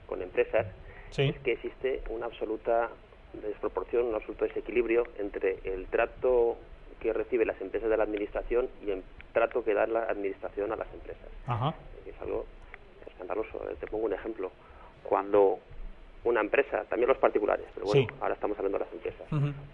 [0.07, 0.67] con empresas,
[1.11, 1.23] Sí.
[1.29, 2.91] es que existe una absoluta
[3.33, 6.57] desproporción, un absoluto desequilibrio entre el trato
[7.01, 10.77] que reciben las empresas de la administración y el trato que da la administración a
[10.77, 11.29] las empresas.
[11.47, 11.75] Ajá.
[12.07, 12.45] es algo
[13.07, 13.71] escandaloso.
[13.71, 14.51] Eh, Te pongo un ejemplo.
[15.05, 15.59] Cuando
[16.25, 18.09] una empresa, también los particulares, pero bueno, Sí.
[18.21, 19.27] ahora estamos hablando de las empresas,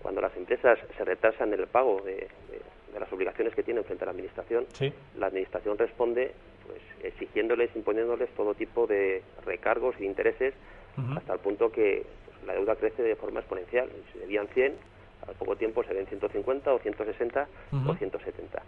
[0.02, 2.62] cuando las empresas se retrasan en el pago de, de-
[2.97, 4.91] de las obligaciones que tienen frente a la administración, Sí.
[5.19, 6.33] la administración responde
[6.67, 10.55] pues exigiéndoles, imponiéndoles todo tipo de recargos y intereses
[11.15, 13.91] hasta el punto que pues, la deuda crece de forma exponencial.
[14.13, 14.75] Si debían 100,
[15.29, 17.95] Al poco tiempo se ven 150 o 160 o Ujú.
[17.97, 18.63] 170.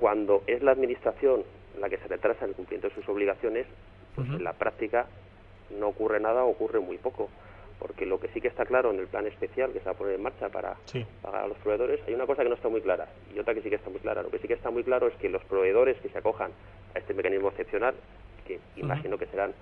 [0.00, 1.44] Cuando es la administración
[1.80, 3.66] la que se retrasa en el cumplimiento de sus obligaciones,
[4.16, 5.06] pues en la práctica
[5.78, 7.30] no ocurre nada o ocurre muy poco.
[7.78, 9.94] Porque lo que sí que está claro en el plan especial que se va a
[9.94, 11.04] poner en marcha para Sí.
[11.22, 13.62] pagar a los proveedores, hay una cosa que no está muy clara y otra que
[13.62, 14.22] sí que está muy clara.
[14.22, 16.50] Lo que sí que está muy claro es que los proveedores que se acojan
[16.94, 17.94] a este mecanismo excepcional,
[18.46, 19.52] que imagino que serán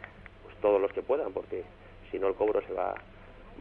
[0.45, 1.63] pues, todos los que puedan, porque
[2.11, 2.95] si no el cobro se va,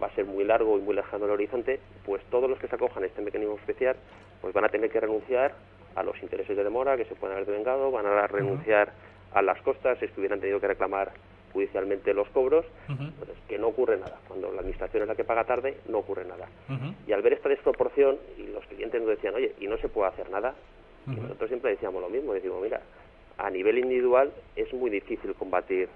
[0.01, 2.75] va a ser muy largo y muy lejano el horizonte, pues todos los que se
[2.75, 3.95] acojan a este mecanismo especial
[4.41, 5.53] pues van a tener que renunciar
[5.95, 8.91] a los intereses de demora que se pueden haber devengado, van a renunciar
[9.33, 11.11] a las costas si hubieran tenido que reclamar
[11.51, 14.19] judicialmente los cobros, entonces que no ocurre nada.
[14.27, 16.47] Cuando la administración es la que paga tarde, no ocurre nada.
[17.07, 20.09] Y al ver esta desproporción, y los clientes nos decían, oye, y no se puede
[20.09, 20.55] hacer nada,
[21.07, 22.81] y nosotros siempre decíamos lo mismo, decimos, mira,
[23.37, 25.89] a nivel individual es muy difícil combatir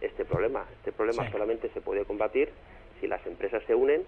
[0.00, 0.66] este problema.
[0.78, 1.32] Este problema Sí.
[1.32, 2.50] solamente se puede combatir
[3.00, 4.04] si las empresas se unen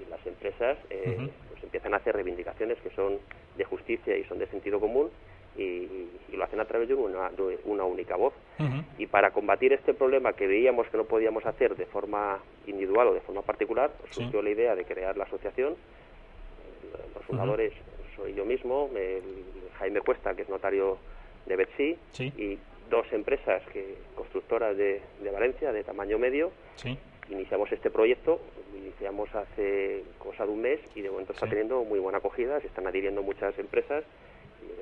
[0.00, 1.16] y las empresas eh,
[1.48, 3.18] pues empiezan a hacer reivindicaciones que son
[3.56, 5.10] de justicia y son de sentido común
[5.56, 5.62] y,
[6.30, 8.32] y lo hacen a través de una, de una única voz.
[8.96, 13.14] Y para combatir este problema que veíamos que no podíamos hacer de forma individual o
[13.14, 14.22] de forma particular, pues Sí.
[14.22, 15.74] surgió la idea de crear la asociación.
[17.14, 17.72] Los fundadores
[18.16, 19.22] soy yo mismo, el
[19.78, 20.98] Jaime Cuesta, que es notario
[21.46, 22.32] de Betsy, Sí.
[22.36, 22.58] y
[22.90, 26.52] dos empresas que constructoras de, de Valencia de tamaño medio.
[26.76, 26.96] Sí.
[27.30, 28.40] Iniciamos este proyecto,
[28.76, 32.66] iniciamos hace cosa de un mes y de momento está teniendo muy buena acogida, se
[32.66, 34.04] están adhiriendo muchas empresas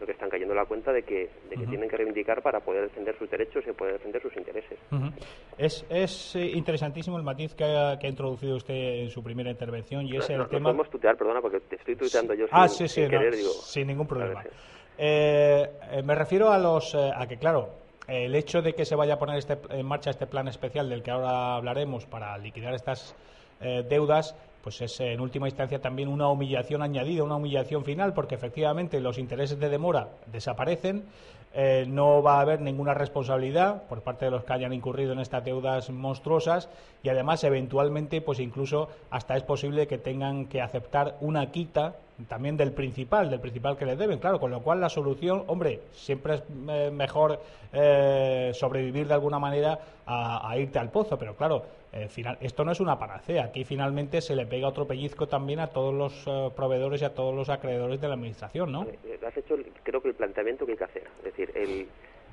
[0.01, 1.69] creo que están cayendo en la cuenta de que, de que Ujú.
[1.71, 4.79] tienen que reivindicar para poder defender sus derechos y poder defender sus intereses.
[4.91, 5.11] Ujú.
[5.59, 9.51] Es, es eh, interesantísimo el matiz que ha, que ha introducido usted en su primera
[9.51, 10.65] intervención y es No- el no- tema...
[10.71, 13.37] podemos tutear, perdona, porque te estoy tuteando yo Ah, sin, sí, sí, sin no, querer,
[13.37, 14.43] digo, sin ningún problema.
[14.43, 14.49] sí.
[14.97, 17.69] Eh, eh, me refiero a los eh, a que, claro,
[18.09, 21.03] el hecho de que se vaya a poner este, en marcha este plan especial del
[21.03, 23.15] que ahora hablaremos para liquidar estas
[23.61, 28.35] eh, deudas, pues es en última instancia también una humillación añadida, una humillación final, porque
[28.35, 31.05] efectivamente los intereses de demora desaparecen,
[31.53, 35.19] eh, no va a haber ninguna responsabilidad por parte de los que hayan incurrido en
[35.19, 36.69] estas deudas monstruosas
[37.03, 41.97] y además eventualmente pues incluso hasta es posible que tengan que aceptar una quita
[42.29, 45.81] también del principal, del principal que les deben, claro, con lo cual la solución, hombre,
[45.93, 47.41] siempre es eh, mejor
[47.73, 49.79] eh, sobrevivir de alguna manera
[50.13, 54.21] a irte al pozo, pero claro, eh, final, esto no es una panacea, aquí finalmente
[54.21, 57.49] se le pega otro pellizco también a todos los eh, proveedores y a todos los
[57.49, 58.85] acreedores de la administración, ¿no?
[58.85, 61.03] Eh, Has hecho, creo que el planteamiento que hay que hacer.
[61.19, 61.87] Es decir, el,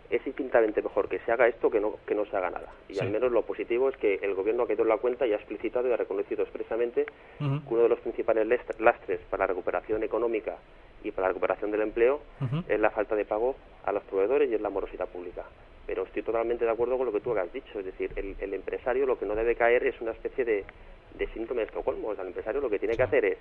[0.10, 2.72] es infinitamente mejor que se haga esto que no, que no se haga nada.
[2.88, 3.00] Y Sí.
[3.02, 5.36] al menos lo positivo es que el gobierno ha quedado en la cuenta y ha
[5.36, 7.06] explicitado y ha reconocido expresamente
[7.40, 8.48] que uno de los principales
[8.80, 10.56] lastres para la recuperación económica
[11.04, 12.22] y para la recuperación del empleo
[12.68, 15.44] es la falta de pago a los proveedores y es la morosidad pública.
[15.88, 17.80] Pero estoy totalmente de acuerdo con lo que tú has dicho.
[17.80, 20.66] Es decir, el, el empresario lo que no debe caer es una especie de,
[21.18, 22.10] de síndrome de Estocolmo.
[22.10, 23.38] O sea, el empresario lo que tiene que hacer es,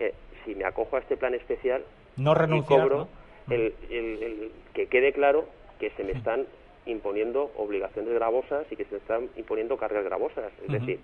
[0.00, 1.84] eh, si me acojo a este plan especial
[2.16, 2.96] No renunciar, cobro,
[3.46, 3.54] ¿no?
[3.54, 5.46] el, el- el- que quede claro
[5.78, 6.46] que se me están
[6.86, 10.50] imponiendo obligaciones gravosas y que se me están imponiendo cargas gravosas.
[10.64, 11.00] Es decir,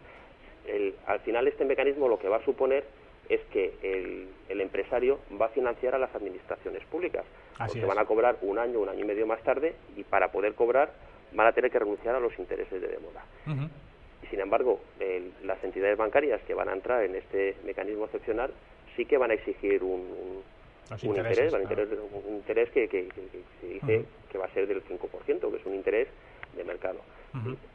[0.67, 2.85] el- al final este mecanismo lo que va a suponer
[3.29, 7.25] es que el, el empresario va a financiar a las administraciones públicas,
[7.59, 7.87] Así porque es.
[7.87, 10.93] van a cobrar un año, un año y medio más tarde y para poder cobrar
[11.33, 13.25] van a tener que renunciar a los intereses de demora.
[14.23, 18.53] Y sin embargo, el- las entidades bancarias que van a entrar en este mecanismo excepcional
[18.97, 20.43] sí que van a exigir un, un-
[21.03, 21.83] interés, van a claro.
[21.85, 25.51] interés- un interés que, que- que- que se dice que va a ser del 5%,
[25.51, 26.09] que es un interés
[26.57, 27.01] de mercado.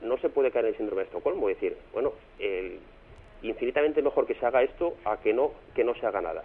[0.01, 2.79] No se puede caer en el síndrome de Estocolmo, es decir, bueno, el-
[3.43, 6.43] infinitamente mejor que se haga esto a que no que no se haga nada.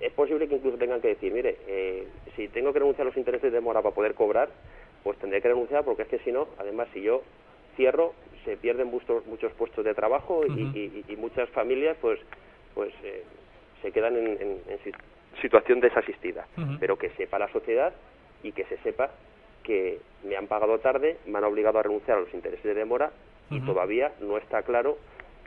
[0.00, 3.16] Es posible que incluso tengan que decir, mire, eh, si tengo que renunciar a los
[3.16, 4.48] intereses de demora para poder cobrar,
[5.02, 7.22] pues tendré que renunciar porque es que si no, además si yo
[7.76, 8.12] cierro,
[8.44, 12.18] se pierden muchos, muchos puestos de trabajo y, y- y muchas familias pues
[12.74, 13.22] pues eh,
[13.82, 14.92] se quedan en, en- en si-
[15.40, 16.46] situación desasistida.
[16.80, 17.92] Pero que sepa la sociedad
[18.42, 19.10] y que se sepa
[19.62, 23.12] que me han pagado tarde, me han obligado a renunciar a los intereses de demora
[23.50, 24.98] y todavía no está claro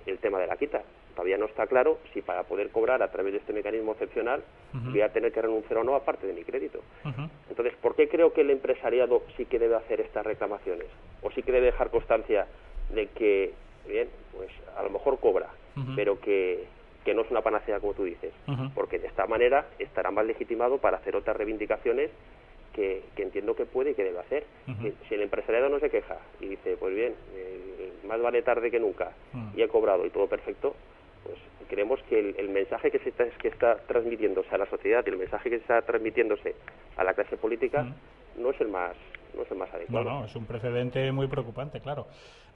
[0.08, 0.82] el tema de la quita.
[1.16, 4.44] Todavía no está claro si para poder cobrar a través de este mecanismo excepcional
[4.74, 6.82] voy a tener que renunciar o no a parte de mi crédito.
[7.50, 10.88] Entonces, ¿por qué creo que el empresariado sí que debe hacer estas reclamaciones?
[11.22, 12.48] ¿O sí que debe dejar constancia
[12.94, 13.54] de que,
[13.88, 15.50] bien, pues a lo mejor cobra,
[15.96, 16.66] pero que,
[17.04, 18.34] que no es una panacea como tú dices?
[18.76, 22.12] Porque de esta manera estará más legitimado para hacer otras reivindicaciones
[22.78, 24.46] que, que entiendo que puede y que debe hacer.
[24.70, 24.84] Ujú.
[24.84, 28.70] Si- Si el empresariado no se queja y dice, pues bien, eh, más vale tarde
[28.72, 29.12] que nunca
[29.56, 30.76] y he cobrado y todo perfecto,
[31.24, 35.04] pues creemos que el, el mensaje que, se está, que está transmitiéndose a la sociedad
[35.06, 36.56] y el mensaje que está transmitiéndose
[36.96, 37.82] a la clase política
[38.36, 38.96] no es el más
[39.38, 40.04] no es el más No, adecuado.
[40.20, 42.08] no, es un precedente muy preocupante, claro.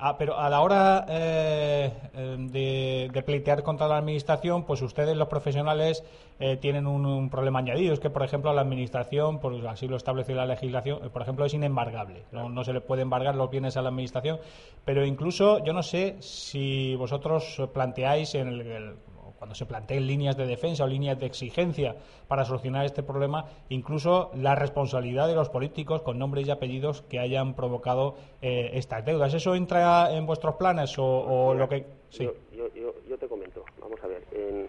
[0.03, 5.15] Ah, pero a la hora eh, eh, de, de pleitear contra la Administración, pues ustedes,
[5.15, 6.03] los profesionales,
[6.39, 7.93] eh, tienen un, un problema añadido.
[7.93, 11.45] Es que, por ejemplo, la Administración, pues así lo establece la legislación, eh, por ejemplo,
[11.45, 12.23] es inembargable.
[12.31, 14.39] No, no se le puede embargar los bienes a la Administración.
[14.83, 18.95] Pero incluso, yo no sé si vosotros planteáis en el- el
[19.41, 21.95] cuando se planteen líneas de defensa o líneas de exigencia
[22.27, 27.17] para solucionar este problema, incluso la responsabilidad de los políticos con nombres y apellidos que
[27.17, 28.13] hayan provocado
[28.43, 29.33] eh, estas deudas.
[29.33, 31.87] ¿Eso entra en vuestros planes o, o lo que...?
[32.09, 32.25] Sí.
[32.55, 34.21] Yo, yo, yo, te comento, vamos a ver.
[34.31, 34.67] en-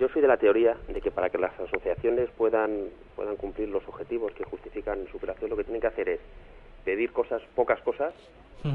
[0.00, 3.86] yo soy de la teoría de que para que las asociaciones puedan, puedan cumplir los
[3.86, 6.20] objetivos que justifican su creación, lo que tienen que hacer es
[6.88, 8.14] pedir cosas, pocas cosas,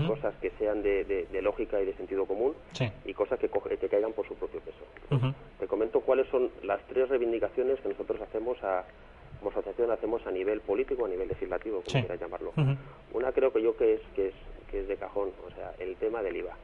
[0.08, 2.86] cosas que sean de, de- de lógica y de sentido común, Sí.
[3.06, 4.86] y cosas que, coge- que caigan por su propio peso.
[5.60, 8.86] Te comento cuáles son las tres reivindicaciones que nosotros hacemos a,
[9.40, 12.00] como asociación hacemos a nivel político, a nivel legislativo, como Sí.
[12.02, 12.54] quieras llamarlo.
[13.14, 14.34] Una creo que yo que es, que es
[14.70, 16.56] que es de cajón, o sea, el tema del IVA.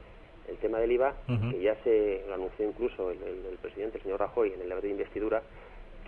[0.48, 1.14] El tema del IVA,
[1.52, 4.70] que ya se lo anunció incluso el, el- el presidente, el señor Rajoy, en el
[4.70, 5.42] debate de investidura,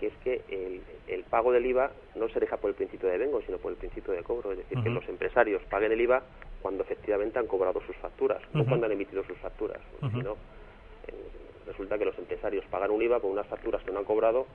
[0.02, 3.18] que es que el, el pago del IVA no se deja por el principio de
[3.18, 4.50] vengo, sino por el principio de cobro.
[4.50, 6.24] Es decir, que los empresarios paguen el IVA
[6.60, 9.78] cuando efectivamente han cobrado sus facturas, no cuando han emitido sus facturas.
[10.02, 10.10] Ujú.
[10.10, 10.32] Si no,
[11.06, 11.14] eh,
[11.68, 14.46] resulta que los empresarios pagan un IVA por unas facturas que no han cobrado,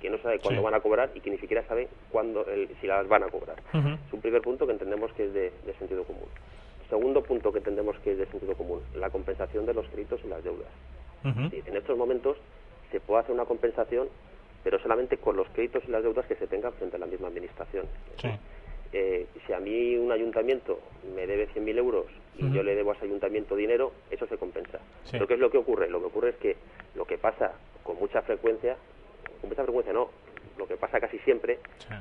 [0.00, 0.64] que no sabe cuándo Sí.
[0.64, 3.56] van a cobrar y que ni siquiera sabe cuándo, el- si las van a cobrar.
[4.06, 6.28] Es un primer punto que entendemos que es de, de sentido común.
[6.88, 10.28] Segundo punto que entendemos que es de sentido común, la compensación de los créditos y
[10.28, 10.68] las deudas.
[11.50, 12.38] Sí, en estos momentos
[12.90, 14.08] se puede hacer una compensación,
[14.64, 17.28] pero solamente con los créditos y las deudas que se tengan frente a la misma
[17.28, 17.86] administración.
[18.20, 18.28] Sí.
[18.92, 20.80] Eh, si a mí un ayuntamiento
[21.14, 22.06] me debe 100.000 euros
[22.38, 24.78] y yo le debo a ese ayuntamiento dinero, eso se compensa.
[25.04, 25.12] Sí.
[25.12, 25.88] Pero ¿qué es lo que ocurre?
[25.90, 26.56] Lo que ocurre es que
[26.94, 27.52] lo que pasa
[27.82, 28.76] con mucha frecuencia,
[29.40, 30.10] con mucha frecuencia no,
[30.56, 31.58] lo que pasa casi siempre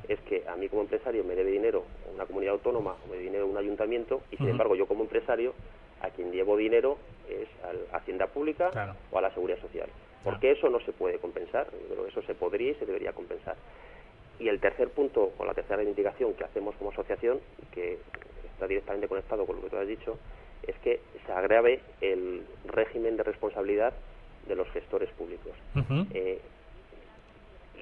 [0.08, 1.84] es que a mí como empresario me debe dinero
[2.14, 5.54] una comunidad autónoma o me debe dinero un ayuntamiento y sin embargo yo como empresario
[6.02, 6.98] a quien llevo dinero
[7.28, 8.94] es a la Hacienda Pública Claro.
[9.12, 9.90] o a la Seguridad Social.
[10.24, 13.56] Porque eso no se puede compensar, pero eso se podría y se debería compensar.
[14.40, 17.40] Y el tercer punto, o la tercera reivindicación que hacemos como asociación,
[17.72, 17.98] que
[18.54, 20.18] está directamente conectado con lo que tú has dicho,
[20.66, 23.94] es que se agrave el régimen de responsabilidad
[24.48, 25.52] de los gestores públicos.
[26.14, 26.40] Eh,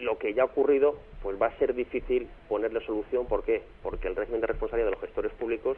[0.02, 3.28] lo que ya ha ocurrido, pues va a ser difícil ponerle solución.
[3.28, 3.62] ¿Por qué?
[3.84, 5.78] Porque el régimen de responsabilidad de los gestores públicos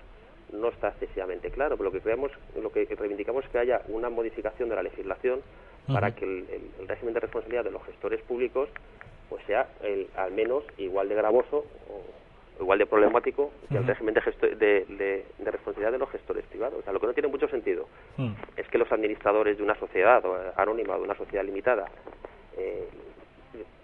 [0.52, 1.76] no está excesivamente claro.
[1.78, 5.42] Pero lo que creemos, lo que reivindicamos es que haya una modificación de la legislación
[5.88, 8.70] para que el, el- el régimen de responsabilidad de los gestores públicos
[9.30, 14.14] pues sea el, al menos igual de gravoso o igual de problemático que el régimen
[14.14, 16.80] de, gesto- de, de- de responsabilidad de los gestores privados.
[16.80, 17.88] O sea, lo que no tiene mucho sentido
[18.56, 21.86] es que los administradores de una sociedad o, anónima o de una sociedad limitada
[22.58, 22.88] eh,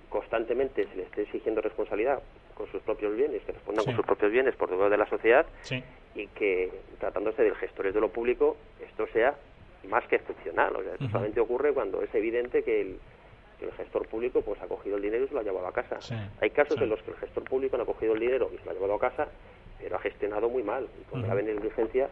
[0.09, 2.21] constantemente se les esté exigiendo responsabilidad
[2.55, 3.89] con sus propios bienes, que respondan Sí.
[3.91, 5.83] con sus propios bienes por debajo de la sociedad Sí.
[6.15, 9.35] y que tratándose de gestores de lo público esto sea
[9.87, 10.75] más que excepcional.
[10.75, 12.99] O sea, esto solamente ocurre cuando es evidente que el,
[13.59, 15.71] que el gestor público pues ha cogido el dinero y se lo ha llevado a
[15.73, 15.99] casa.
[16.01, 16.15] Sí.
[16.41, 16.83] Hay casos Sí.
[16.83, 18.73] en los que el gestor público no ha cogido el dinero y se lo ha
[18.73, 19.27] llevado a casa,
[19.79, 22.09] pero ha gestionado muy mal y con grave negligencia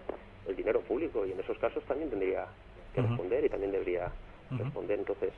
[0.47, 2.45] el dinero público y en esos casos también tendría
[2.93, 4.11] que responder y también debería
[4.51, 4.99] responder.
[4.99, 5.31] Entonces,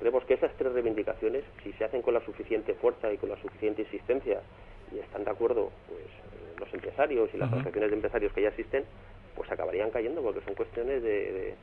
[0.00, 3.36] creemos que esas tres reivindicaciones, si se hacen con la suficiente fuerza y con la
[3.40, 4.40] suficiente insistencia
[4.92, 7.56] y están de acuerdo pues eh, los empresarios y las Ujú.
[7.56, 8.84] asociaciones de empresarios que ya existen,
[9.34, 11.56] pues acabarían cayendo porque son cuestiones de,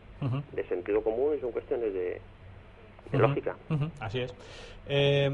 [0.51, 2.21] de- sentido común y son cuestiones de,
[3.11, 3.57] de lógica.
[3.99, 4.33] Así es.
[4.87, 5.29] Eh,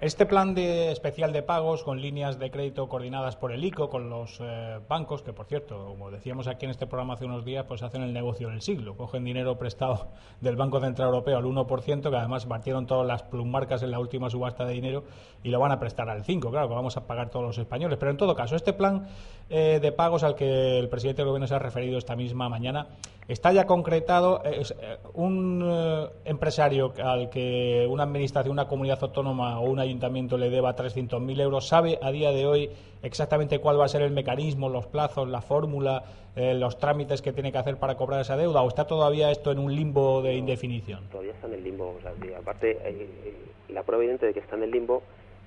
[0.00, 4.08] este plan de especial de pagos con líneas de crédito coordinadas por el ICO con
[4.08, 7.66] los eh, bancos, que por cierto, como decíamos aquí en este programa hace unos días,
[7.68, 8.96] pues hacen el negocio del siglo.
[8.96, 10.08] Cogen dinero prestado
[10.40, 14.30] del Banco Central Europeo al 1%, que además partieron todas las plummarcas en la última
[14.30, 15.04] subasta de dinero
[15.42, 17.98] y lo van a prestar al 5%, claro, que vamos a pagar todos los españoles.
[17.98, 19.06] Pero en todo caso, este plan
[19.50, 22.86] eh, de pagos al que el presidente del gobierno se ha referido esta misma mañana
[23.32, 24.42] está ya concretado.
[24.44, 29.78] eh, es, eh, un eh, empresario al que una administración, una comunidad autónoma o un
[29.78, 32.70] ayuntamiento le deba 300.000 euros, ¿sabe a día de hoy
[33.02, 36.02] exactamente cuál va a ser el mecanismo, los plazos, la fórmula,
[36.36, 38.62] eh, los trámites que tiene que hacer para cobrar esa deuda?
[38.62, 41.04] ¿O está todavía esto en un limbo de indefinición?
[41.10, 41.96] Todavía está en el limbo.
[41.98, 43.34] O sea, aparte, eh,
[43.68, 45.02] la prueba evidente de que está en el limbo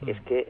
[0.08, 0.48] es que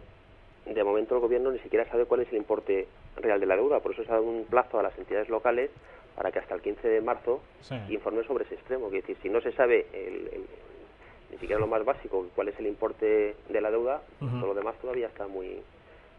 [0.66, 3.80] de momento el gobierno ni siquiera sabe cuál es el importe real de la deuda.
[3.80, 5.70] Por eso se ha dado un plazo a las entidades locales
[6.16, 7.76] para que hasta el 15 de marzo Sí.
[7.90, 8.88] informen sobre ese extremo.
[8.88, 10.46] Es decir, si no se sabe el- el-
[11.32, 14.38] ni siquiera lo más básico, cuál es el importe de la deuda, Ujú.
[14.40, 15.62] todo lo demás todavía está muy,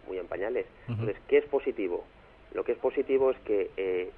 [0.09, 0.66] muy en pañales.
[0.88, 2.05] Entonces, ¿qué es positivo?
[2.53, 4.11] Lo que es positivo es que eh,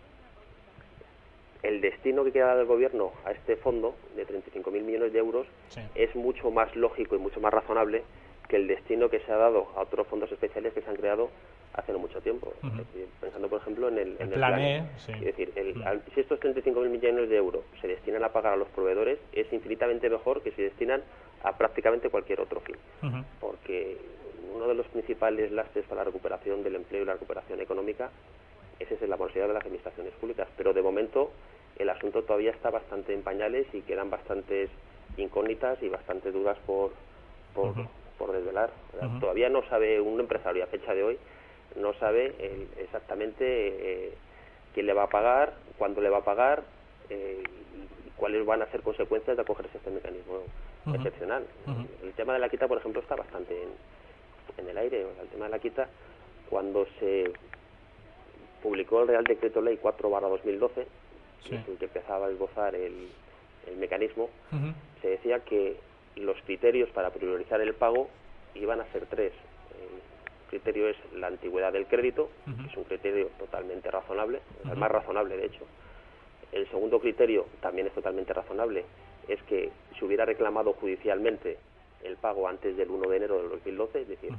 [1.62, 5.46] el destino que quiera dar el gobierno a este fondo de 35.000 millones de euros
[5.68, 5.80] Sí.
[5.94, 8.02] es mucho más lógico y mucho más razonable
[8.48, 11.30] que el destino que se ha dado a otros fondos especiales que se han creado
[11.74, 12.52] hace no mucho tiempo.
[12.62, 15.12] Es decir, pensando, por ejemplo, en el, en plan plan E, sí.
[15.12, 18.56] Es decir, el- al- si estos 35.000 millones de euros se destinan a pagar a
[18.56, 21.02] los proveedores, es infinitamente mejor que si destinan
[21.42, 22.76] a prácticamente cualquier otro fin.
[23.40, 23.98] Porque
[24.54, 28.10] uno de los principales lastres para la recuperación del empleo y la recuperación económica
[28.78, 30.48] ese es la morosidad de las administraciones públicas.
[30.56, 31.32] Pero de momento
[31.78, 34.70] el asunto todavía está bastante en pañales y quedan bastantes
[35.16, 36.92] incógnitas y bastantes dudas por,
[37.54, 37.74] por.
[38.18, 38.70] Por desvelar.
[39.20, 41.18] Todavía no sabe un empresario a fecha de hoy,
[41.76, 44.14] no sabe eh, exactamente eh,
[44.74, 46.62] quién le va a pagar, cuándo le va a pagar
[47.10, 47.42] eh,
[48.06, 50.40] y cuáles van a ser consecuencias de acogerse a este mecanismo
[50.94, 51.44] excepcional.
[52.02, 53.70] El tema de la quita, por ejemplo, está bastante en,
[54.58, 55.04] en el aire.
[55.04, 55.88] O sea, el tema de la quita,
[56.48, 57.32] cuando se
[58.62, 60.86] publicó el Real Decreto Ley 4 2012,
[61.42, 61.50] Sí.
[61.50, 63.08] que es el que empezaba a esbozar el,
[63.68, 64.30] el mecanismo,
[65.02, 65.76] se decía que
[66.16, 68.08] los criterios para priorizar el pago
[68.54, 69.32] iban a ser tres.
[69.72, 74.40] El criterio es la antigüedad del crédito, que es un criterio totalmente razonable,
[74.70, 75.64] el más razonable de hecho.
[76.52, 78.84] El segundo criterio también es totalmente razonable,
[79.28, 81.58] es que se hubiera reclamado judicialmente
[82.04, 84.30] el pago antes del 1 de enero del 2012, es decir,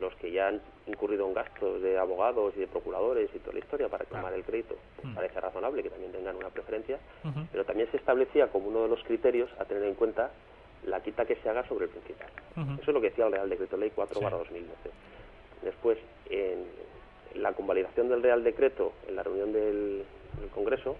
[0.00, 3.58] los que ya han incurrido en gastos de abogados y de procuradores y toda la
[3.58, 6.98] historia para reclamar el crédito, pues parece razonable que también tengan una preferencia,
[7.52, 10.30] pero también se establecía como uno de los criterios a tener en cuenta
[10.86, 12.28] la quita que se haga sobre el principal.
[12.80, 14.24] Eso es lo que decía el Real Decreto Ley 4 Sí.
[14.38, 14.90] 2012.
[15.62, 15.98] Después,
[16.30, 16.64] en
[17.34, 20.04] la convalidación del Real Decreto en la reunión del,
[20.40, 20.96] del Congreso,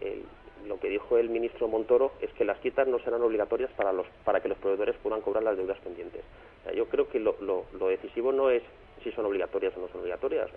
[0.00, 0.24] el-
[0.68, 4.06] lo que dijo el ministro Montoro es que las quitas no serán obligatorias para los
[4.24, 6.22] para que los proveedores puedan cobrar las deudas pendientes.
[6.60, 8.62] O sea, yo creo que lo, lo, lo decisivo no es
[9.02, 10.48] si son obligatorias o no son obligatorias.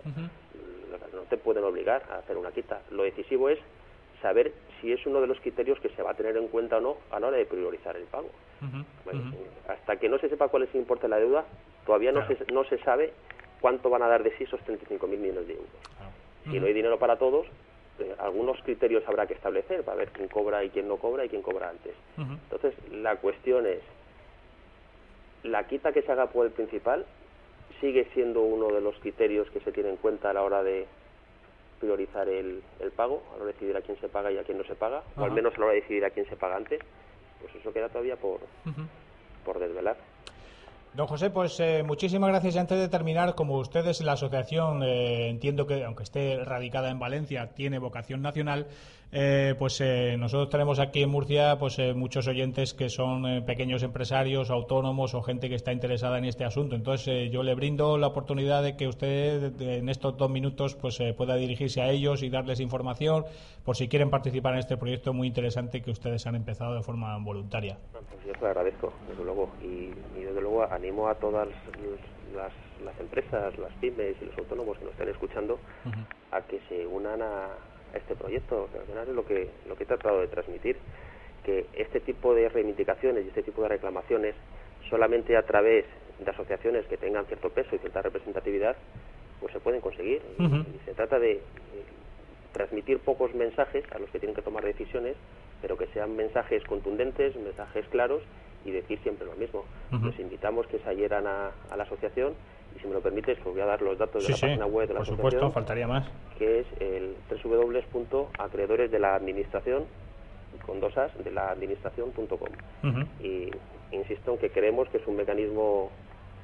[1.13, 2.81] No te pueden obligar a hacer una quita.
[2.91, 3.59] Lo decisivo es
[4.21, 6.81] saber si es uno de los criterios que se va a tener en cuenta o
[6.81, 8.29] no a la hora de priorizar el pago.
[9.05, 9.33] Bueno.
[9.67, 11.45] Hasta que no se sepa cuál es el importe de la deuda,
[11.85, 13.13] todavía no, se, no se sabe
[13.59, 15.69] cuánto van a dar de sí esos 35.000 millones de euros.
[16.45, 17.45] Si no hay dinero para todos,
[17.99, 21.29] eh, algunos criterios habrá que establecer para ver quién cobra y quién no cobra y
[21.29, 21.93] quién cobra antes.
[22.17, 23.81] Entonces, la cuestión es,
[25.43, 27.05] la quita que se haga por el principal
[27.81, 30.87] sigue siendo uno de los criterios que se tiene en cuenta a la hora de
[31.79, 34.43] priorizar el, el pago, a la hora de decidir a quién se paga y a
[34.43, 36.35] quién no se paga, o al menos a la hora de decidir a quién se
[36.35, 36.79] paga antes,
[37.41, 38.39] pues eso queda todavía por,
[39.45, 39.97] por desvelar.
[40.93, 42.55] Don José, pues eh, muchísimas gracias.
[42.55, 46.97] Y antes de terminar, como ustedes, la asociación, eh, entiendo que, aunque esté radicada en
[46.97, 48.65] Valencia, tiene vocación nacional,
[49.11, 53.41] eh, pues eh, nosotros tenemos aquí en Murcia pues eh, muchos oyentes que son eh,
[53.41, 56.75] pequeños empresarios, autónomos o gente que está interesada en este asunto.
[56.75, 60.99] Entonces, eh, yo le brindo la oportunidad de que usted en estos dos minutos pues
[60.99, 63.25] eh, pueda dirigirse a ellos y darles información
[63.63, 67.17] por si quieren participar en este proyecto muy interesante que ustedes han empezado de forma
[67.17, 67.77] voluntaria.
[67.91, 71.47] Pues yo lo agradezco, desde luego, y, y desde luego animo a todas
[72.35, 72.51] las,
[72.83, 75.59] las empresas, las pymes y los autónomos que nos estén escuchando
[76.31, 77.47] a que se unan a,
[77.93, 80.77] a este proyecto, al final es lo que, lo que he tratado de transmitir,
[81.43, 84.35] que este tipo de reivindicaciones y este tipo de reclamaciones
[84.89, 85.85] solamente a través
[86.19, 88.75] de asociaciones que tengan cierto peso y cierta representatividad,
[89.39, 90.21] pues se pueden conseguir.
[90.39, 91.41] Y- se trata de eh,
[92.53, 95.17] transmitir pocos mensajes a los que tienen que tomar decisiones,
[95.61, 98.23] pero que sean mensajes contundentes, mensajes claros
[98.63, 99.65] y decir siempre lo mismo.
[99.91, 100.05] Ujú.
[100.07, 102.35] Les invitamos que se adhieran a, a la asociación
[102.77, 104.45] y si me lo permites, os voy a dar los datos Sí, de la sí,
[104.45, 106.07] página web de la por asociación supuesto, faltaría más.
[106.37, 109.85] que es el www.acreedores de la administración
[110.65, 112.37] con dos as de la administración.com
[112.83, 112.99] Ujú.
[113.23, 113.51] y
[113.91, 115.91] insisto en que creemos que es un mecanismo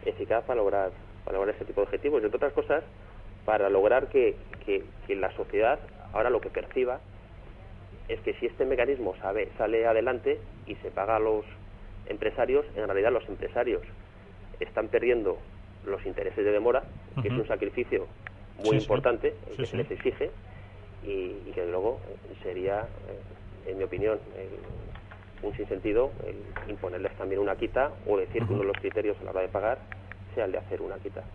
[0.05, 0.91] eficaz para lograr
[1.25, 2.83] para lograr este tipo de objetivos y entre otras cosas
[3.45, 5.79] para lograr que, que, que la sociedad
[6.13, 6.99] ahora lo que perciba
[8.07, 11.45] es que si este mecanismo sabe, sale adelante y se paga a los
[12.07, 13.81] empresarios, en realidad los empresarios
[14.59, 15.37] están perdiendo
[15.85, 16.83] los intereses de demora,
[17.21, 18.07] que es un sacrificio
[18.57, 18.83] muy Sí, sí.
[18.83, 19.71] importante el que sí.
[19.71, 20.31] se les exige
[21.01, 22.01] y, y que luego
[22.41, 23.23] sería, eh,
[23.71, 24.59] en mi opinión, el-
[25.41, 29.23] un sinsentido el imponerles también una quita o decir que uno de los criterios a
[29.25, 29.81] la hora de pagar
[30.33, 31.25] sea el de hacer una quita.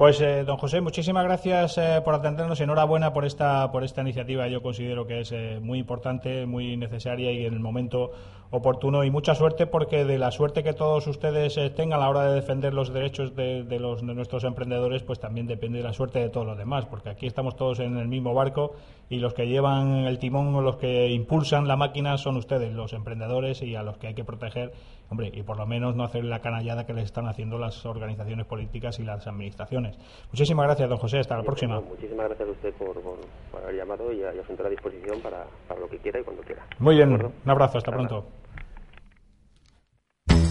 [0.00, 2.58] Pues, eh, don José, muchísimas gracias eh, por atendernos.
[2.58, 4.48] Enhorabuena por esta, por esta iniciativa.
[4.48, 8.10] Yo considero que es eh, muy importante, muy necesaria y en el momento
[8.50, 9.04] oportuno.
[9.04, 12.24] Y mucha suerte, porque de la suerte que todos ustedes eh, tengan a la hora
[12.30, 16.18] de defender los derechos de, de los, de nuestros emprendedores, pues también depende la suerte
[16.18, 16.86] de todos los demás.
[16.86, 18.72] Porque aquí estamos todos en el mismo barco
[19.10, 22.94] y los que llevan el timón o los que impulsan la máquina son ustedes, los
[22.94, 24.72] emprendedores, y a los que hay que proteger.
[25.10, 28.46] Hombre, y por lo menos no hacer la canallada que les están haciendo las organizaciones
[28.46, 29.98] políticas y las administraciones.
[30.30, 31.18] Muchísimas gracias, don José.
[31.18, 31.74] Hasta la Y, próxima.
[31.80, 33.18] bueno, muchísimas gracias a usted por, por-
[33.50, 36.20] por haber llamado y a, y a su entera disposición para, para lo que quiera
[36.20, 36.64] y cuando quiera.
[36.78, 38.06] Muy ¿De bien, un abrazo, hasta Nada.
[38.06, 38.28] pronto.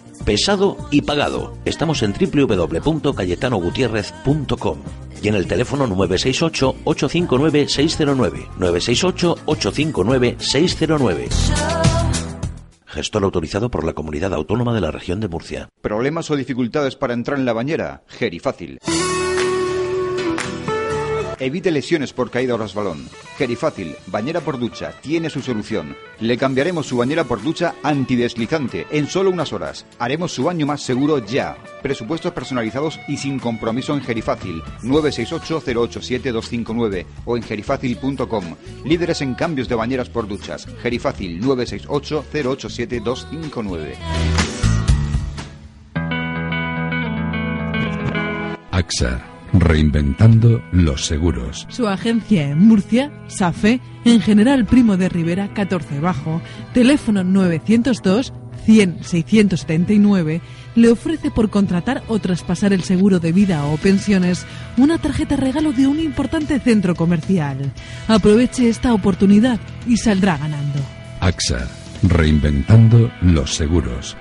[0.25, 1.57] Pesado y pagado.
[1.65, 4.77] Estamos en www.cayetanogutierrez.com
[5.21, 8.47] y en el teléfono 968-859-609.
[8.57, 11.27] 968-859-609.
[12.85, 15.69] Gestor autorizado por la Comunidad Autónoma de la Región de Murcia.
[15.81, 18.03] ¿Problemas o dificultades para entrar en la bañera?
[18.07, 18.79] Gerifácil.
[21.41, 23.09] Evite lesiones por caída o resbalón.
[23.35, 25.97] Gerifácil, bañera por ducha, tiene su solución.
[26.19, 29.87] Le cambiaremos su bañera por ducha antideslizante en solo unas horas.
[29.97, 31.57] Haremos su baño más seguro ya.
[31.81, 38.55] Presupuestos personalizados y sin compromiso en Gerifácil 968-087-259 o en gerifácil.com.
[38.85, 40.67] Líderes en cambios de bañeras por duchas.
[40.83, 43.95] Gerifácil 968-087-259.
[48.69, 51.67] AXA, reinventando los seguros.
[51.69, 56.41] Su agencia en Murcia, SAFE, en General Primo de Rivera 14 Bajo,
[56.73, 58.33] teléfono 902
[58.65, 60.41] 100 679,
[60.75, 64.45] le ofrece por contratar o traspasar el seguro de vida o pensiones
[64.77, 67.73] una tarjeta regalo de un importante centro comercial.
[68.07, 70.79] Aproveche esta oportunidad y saldrá ganando.
[71.19, 71.67] AXA,
[72.03, 74.15] reinventando los seguros.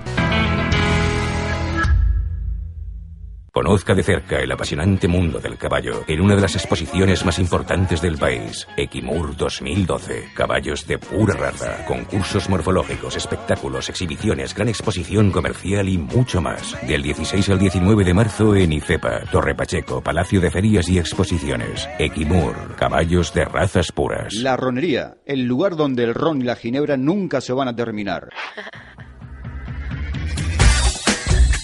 [3.53, 8.01] Conozca de cerca el apasionante mundo del caballo en una de las exposiciones más importantes
[8.01, 10.31] del país, Equimur 2012.
[10.35, 16.77] Caballos de pura raza, concursos morfológicos, espectáculos, exhibiciones, gran exposición comercial y mucho más.
[16.87, 21.89] Del 16 al 19 de marzo en Icepa, Torre Pacheco, Palacio de Ferías y Exposiciones.
[21.99, 24.33] Equimur, caballos de razas puras.
[24.35, 28.29] La ronería, el lugar donde el ron y la ginebra nunca se van a terminar.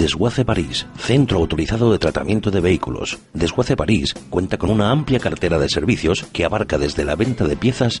[0.00, 3.18] Desguace París, centro autorizado de tratamiento de vehículos.
[3.34, 7.54] Desguace París cuenta con una amplia cartera de servicios que abarca desde la venta de
[7.54, 8.00] piezas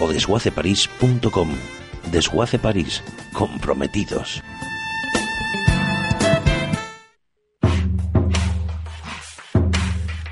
[0.00, 1.50] o desguaceparís.com.
[2.10, 4.42] Desguace París, comprometidos.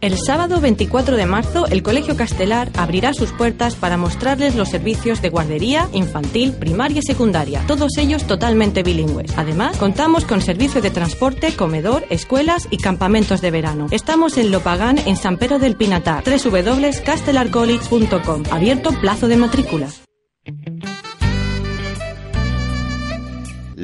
[0.00, 5.20] El sábado 24 de marzo, el Colegio Castelar abrirá sus puertas para mostrarles los servicios
[5.20, 9.36] de guardería, infantil, primaria y secundaria, todos ellos totalmente bilingües.
[9.36, 13.88] Además, contamos con servicio de transporte, comedor, escuelas y campamentos de verano.
[13.90, 19.88] Estamos en Lopagán, en San Pedro del Pinatar, www.castelarcollege.com, abierto plazo de matrícula.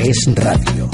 [0.00, 0.88] es radio.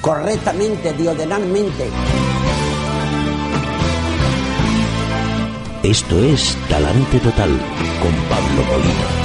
[0.00, 1.88] Correctamente, diodinalmente.
[5.82, 7.50] Esto es Talante Total
[8.00, 9.17] con Pablo Molina.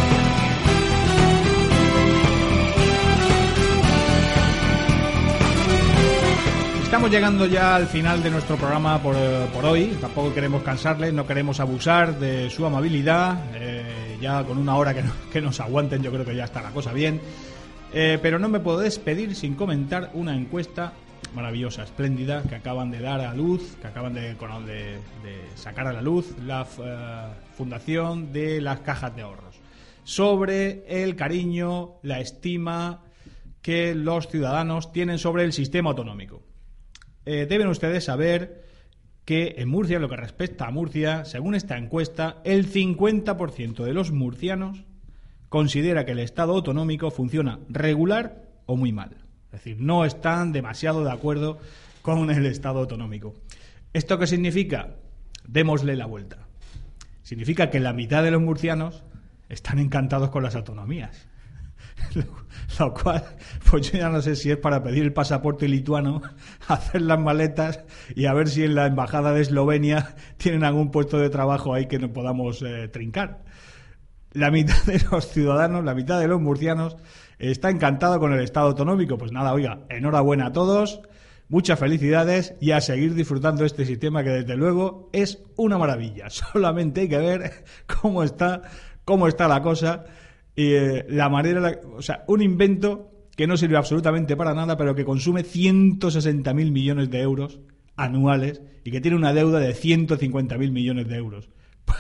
[6.94, 9.98] Estamos llegando ya al final de nuestro programa por, eh, por hoy.
[10.00, 13.46] Tampoco queremos cansarles, no queremos abusar de su amabilidad.
[13.56, 16.70] Eh, ya con una hora que, que nos aguanten, yo creo que ya está la
[16.70, 17.20] cosa bien.
[17.92, 20.94] Eh, pero no me puedo despedir sin comentar una encuesta
[21.34, 25.00] maravillosa, espléndida, que acaban de dar a luz, que acaban de,
[25.56, 26.64] sacar a la luz la
[27.58, 29.56] Fundación de las Cajas de Ahorros.
[30.04, 33.02] Sobre el cariño, la estima
[33.64, 36.53] que los ciudadanos tienen sobre el sistema autonómico.
[37.26, 38.64] Eh, deben ustedes saber
[39.26, 44.12] que en Murcia, lo que respecta a Murcia, según esta encuesta, el 50% de los
[44.12, 44.84] murcianos
[45.50, 49.18] considera que el Estado autonómico funciona regular o muy mal.
[49.46, 51.60] Es decir, no están demasiado de acuerdo
[52.02, 53.34] con el Estado autonómico.
[53.94, 54.96] ¿Esto qué significa?
[55.48, 56.40] Démosle la vuelta.
[57.22, 59.04] Significa que la mitad de los murcianos
[59.48, 61.28] están encantados con las autonomías.
[62.80, 63.24] Lo, cual,
[63.70, 66.22] pues yo ya no sé si es para pedir el pasaporte lituano,
[66.68, 67.84] hacer las maletas
[68.16, 71.88] y a ver si en la embajada de Eslovenia tienen algún puesto de trabajo ahí
[71.88, 73.44] que nos podamos eh, trincar.
[74.32, 76.98] La mitad de los ciudadanos, la mitad de los murcianos
[77.38, 79.18] está encantado con el Estado autonómico.
[79.18, 81.02] Pues nada, oiga, enhorabuena a todos,
[81.50, 86.30] muchas felicidades y a seguir disfrutando este sistema que desde luego es una maravilla.
[86.30, 87.66] Solamente hay que ver
[88.02, 88.64] cómo está,
[89.06, 90.06] cómo está la cosa
[90.56, 95.06] eh, la manera, o sea, un invento que no sirve absolutamente para nada, pero que
[95.06, 97.60] consume 160.000 millones de euros
[97.96, 101.50] anuales y que tiene una deuda de 150.000 millones de euros.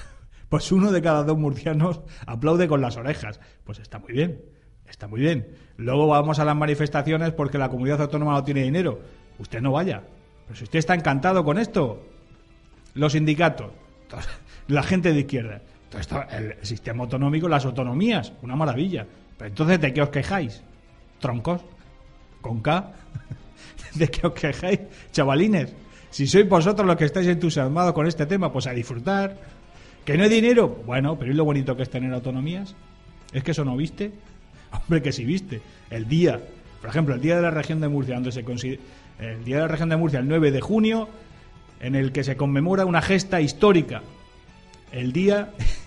[0.50, 3.40] Pues uno de cada dos murcianos aplaude con las orejas.
[3.64, 4.40] Pues está muy bien,
[4.88, 5.48] está muy bien.
[5.78, 9.00] Luego vamos a las manifestaciones porque la comunidad autónoma no tiene dinero.
[9.40, 10.04] Usted no vaya.
[10.46, 12.06] Pero si usted está encantado con esto,
[12.94, 13.72] los sindicatos,
[14.68, 15.64] la gente de izquierda,
[16.32, 19.06] el sistema autonómico, las autonomías, una maravilla.
[19.38, 20.62] Pero entonces, ¿de qué os quejáis?
[21.20, 21.62] Troncos,
[22.42, 22.92] con K,
[23.96, 24.80] ¿de qué os quejáis?
[25.12, 25.74] Chavalines,
[26.10, 29.38] si sois vosotros los que estáis entusiasmados con este tema, pues a disfrutar.
[30.06, 30.68] ¿Que no hay dinero?
[30.86, 32.76] Bueno, pero ¿y lo bonito que es tener autonomías?
[33.32, 34.12] ¿Es que eso no viste?
[34.72, 35.62] Hombre, que sí viste.
[35.90, 36.40] El día,
[36.82, 38.80] por ejemplo, el día de la región de Murcia, donde se consider-
[39.20, 41.08] el día de la región de Murcia, el 9 de junio,
[41.80, 44.02] en el que se conmemora una gesta histórica.
[44.92, 45.52] El día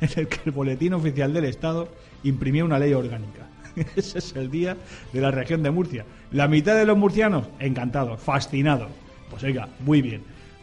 [0.00, 1.88] en el que el Boletín Oficial del Estado
[2.22, 3.46] imprimió una ley orgánica.
[3.96, 4.76] Ese es el día
[5.12, 6.04] de la región de Murcia.
[6.30, 8.88] La mitad de los murcianos, encantados, fascinados.
[9.30, 10.22] Pues oiga, muy bien.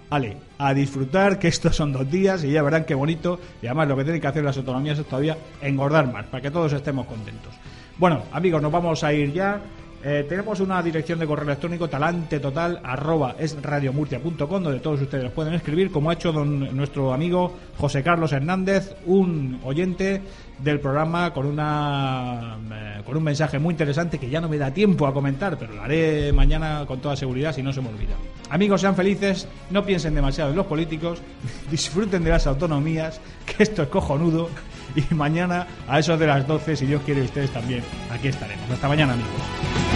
[0.09, 3.39] Ale, a disfrutar que estos son dos días y ya verán qué bonito.
[3.61, 6.51] Y además lo que tienen que hacer las autonomías es todavía engordar más, para que
[6.51, 7.53] todos estemos contentos.
[7.97, 9.61] Bueno, amigos, nos vamos a ir ya.
[10.03, 15.25] Eh, tenemos una dirección de correo electrónico talante total arroba es radiomurcia.com donde todos ustedes
[15.25, 20.23] nos pueden escribir como ha hecho don, nuestro amigo José Carlos Hernández un oyente
[20.57, 24.73] del programa con una eh, con un mensaje muy interesante que ya no me da
[24.73, 28.15] tiempo a comentar pero lo haré mañana con toda seguridad si no se me olvida.
[28.49, 31.21] Amigos sean felices no piensen demasiado en los políticos
[31.69, 34.49] disfruten de las autonomías que esto es cojonudo
[34.95, 38.67] y mañana a eso de las 12 si Dios quiere ustedes también aquí estaremos.
[38.71, 39.90] Hasta mañana amigos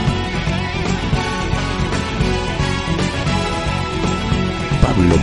[4.96, 5.18] Pablo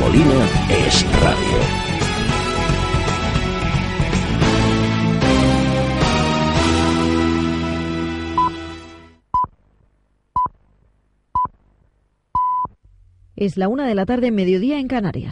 [0.68, 1.58] es radio.
[13.34, 15.30] Es la una de la tarde, mediodía en Canarias.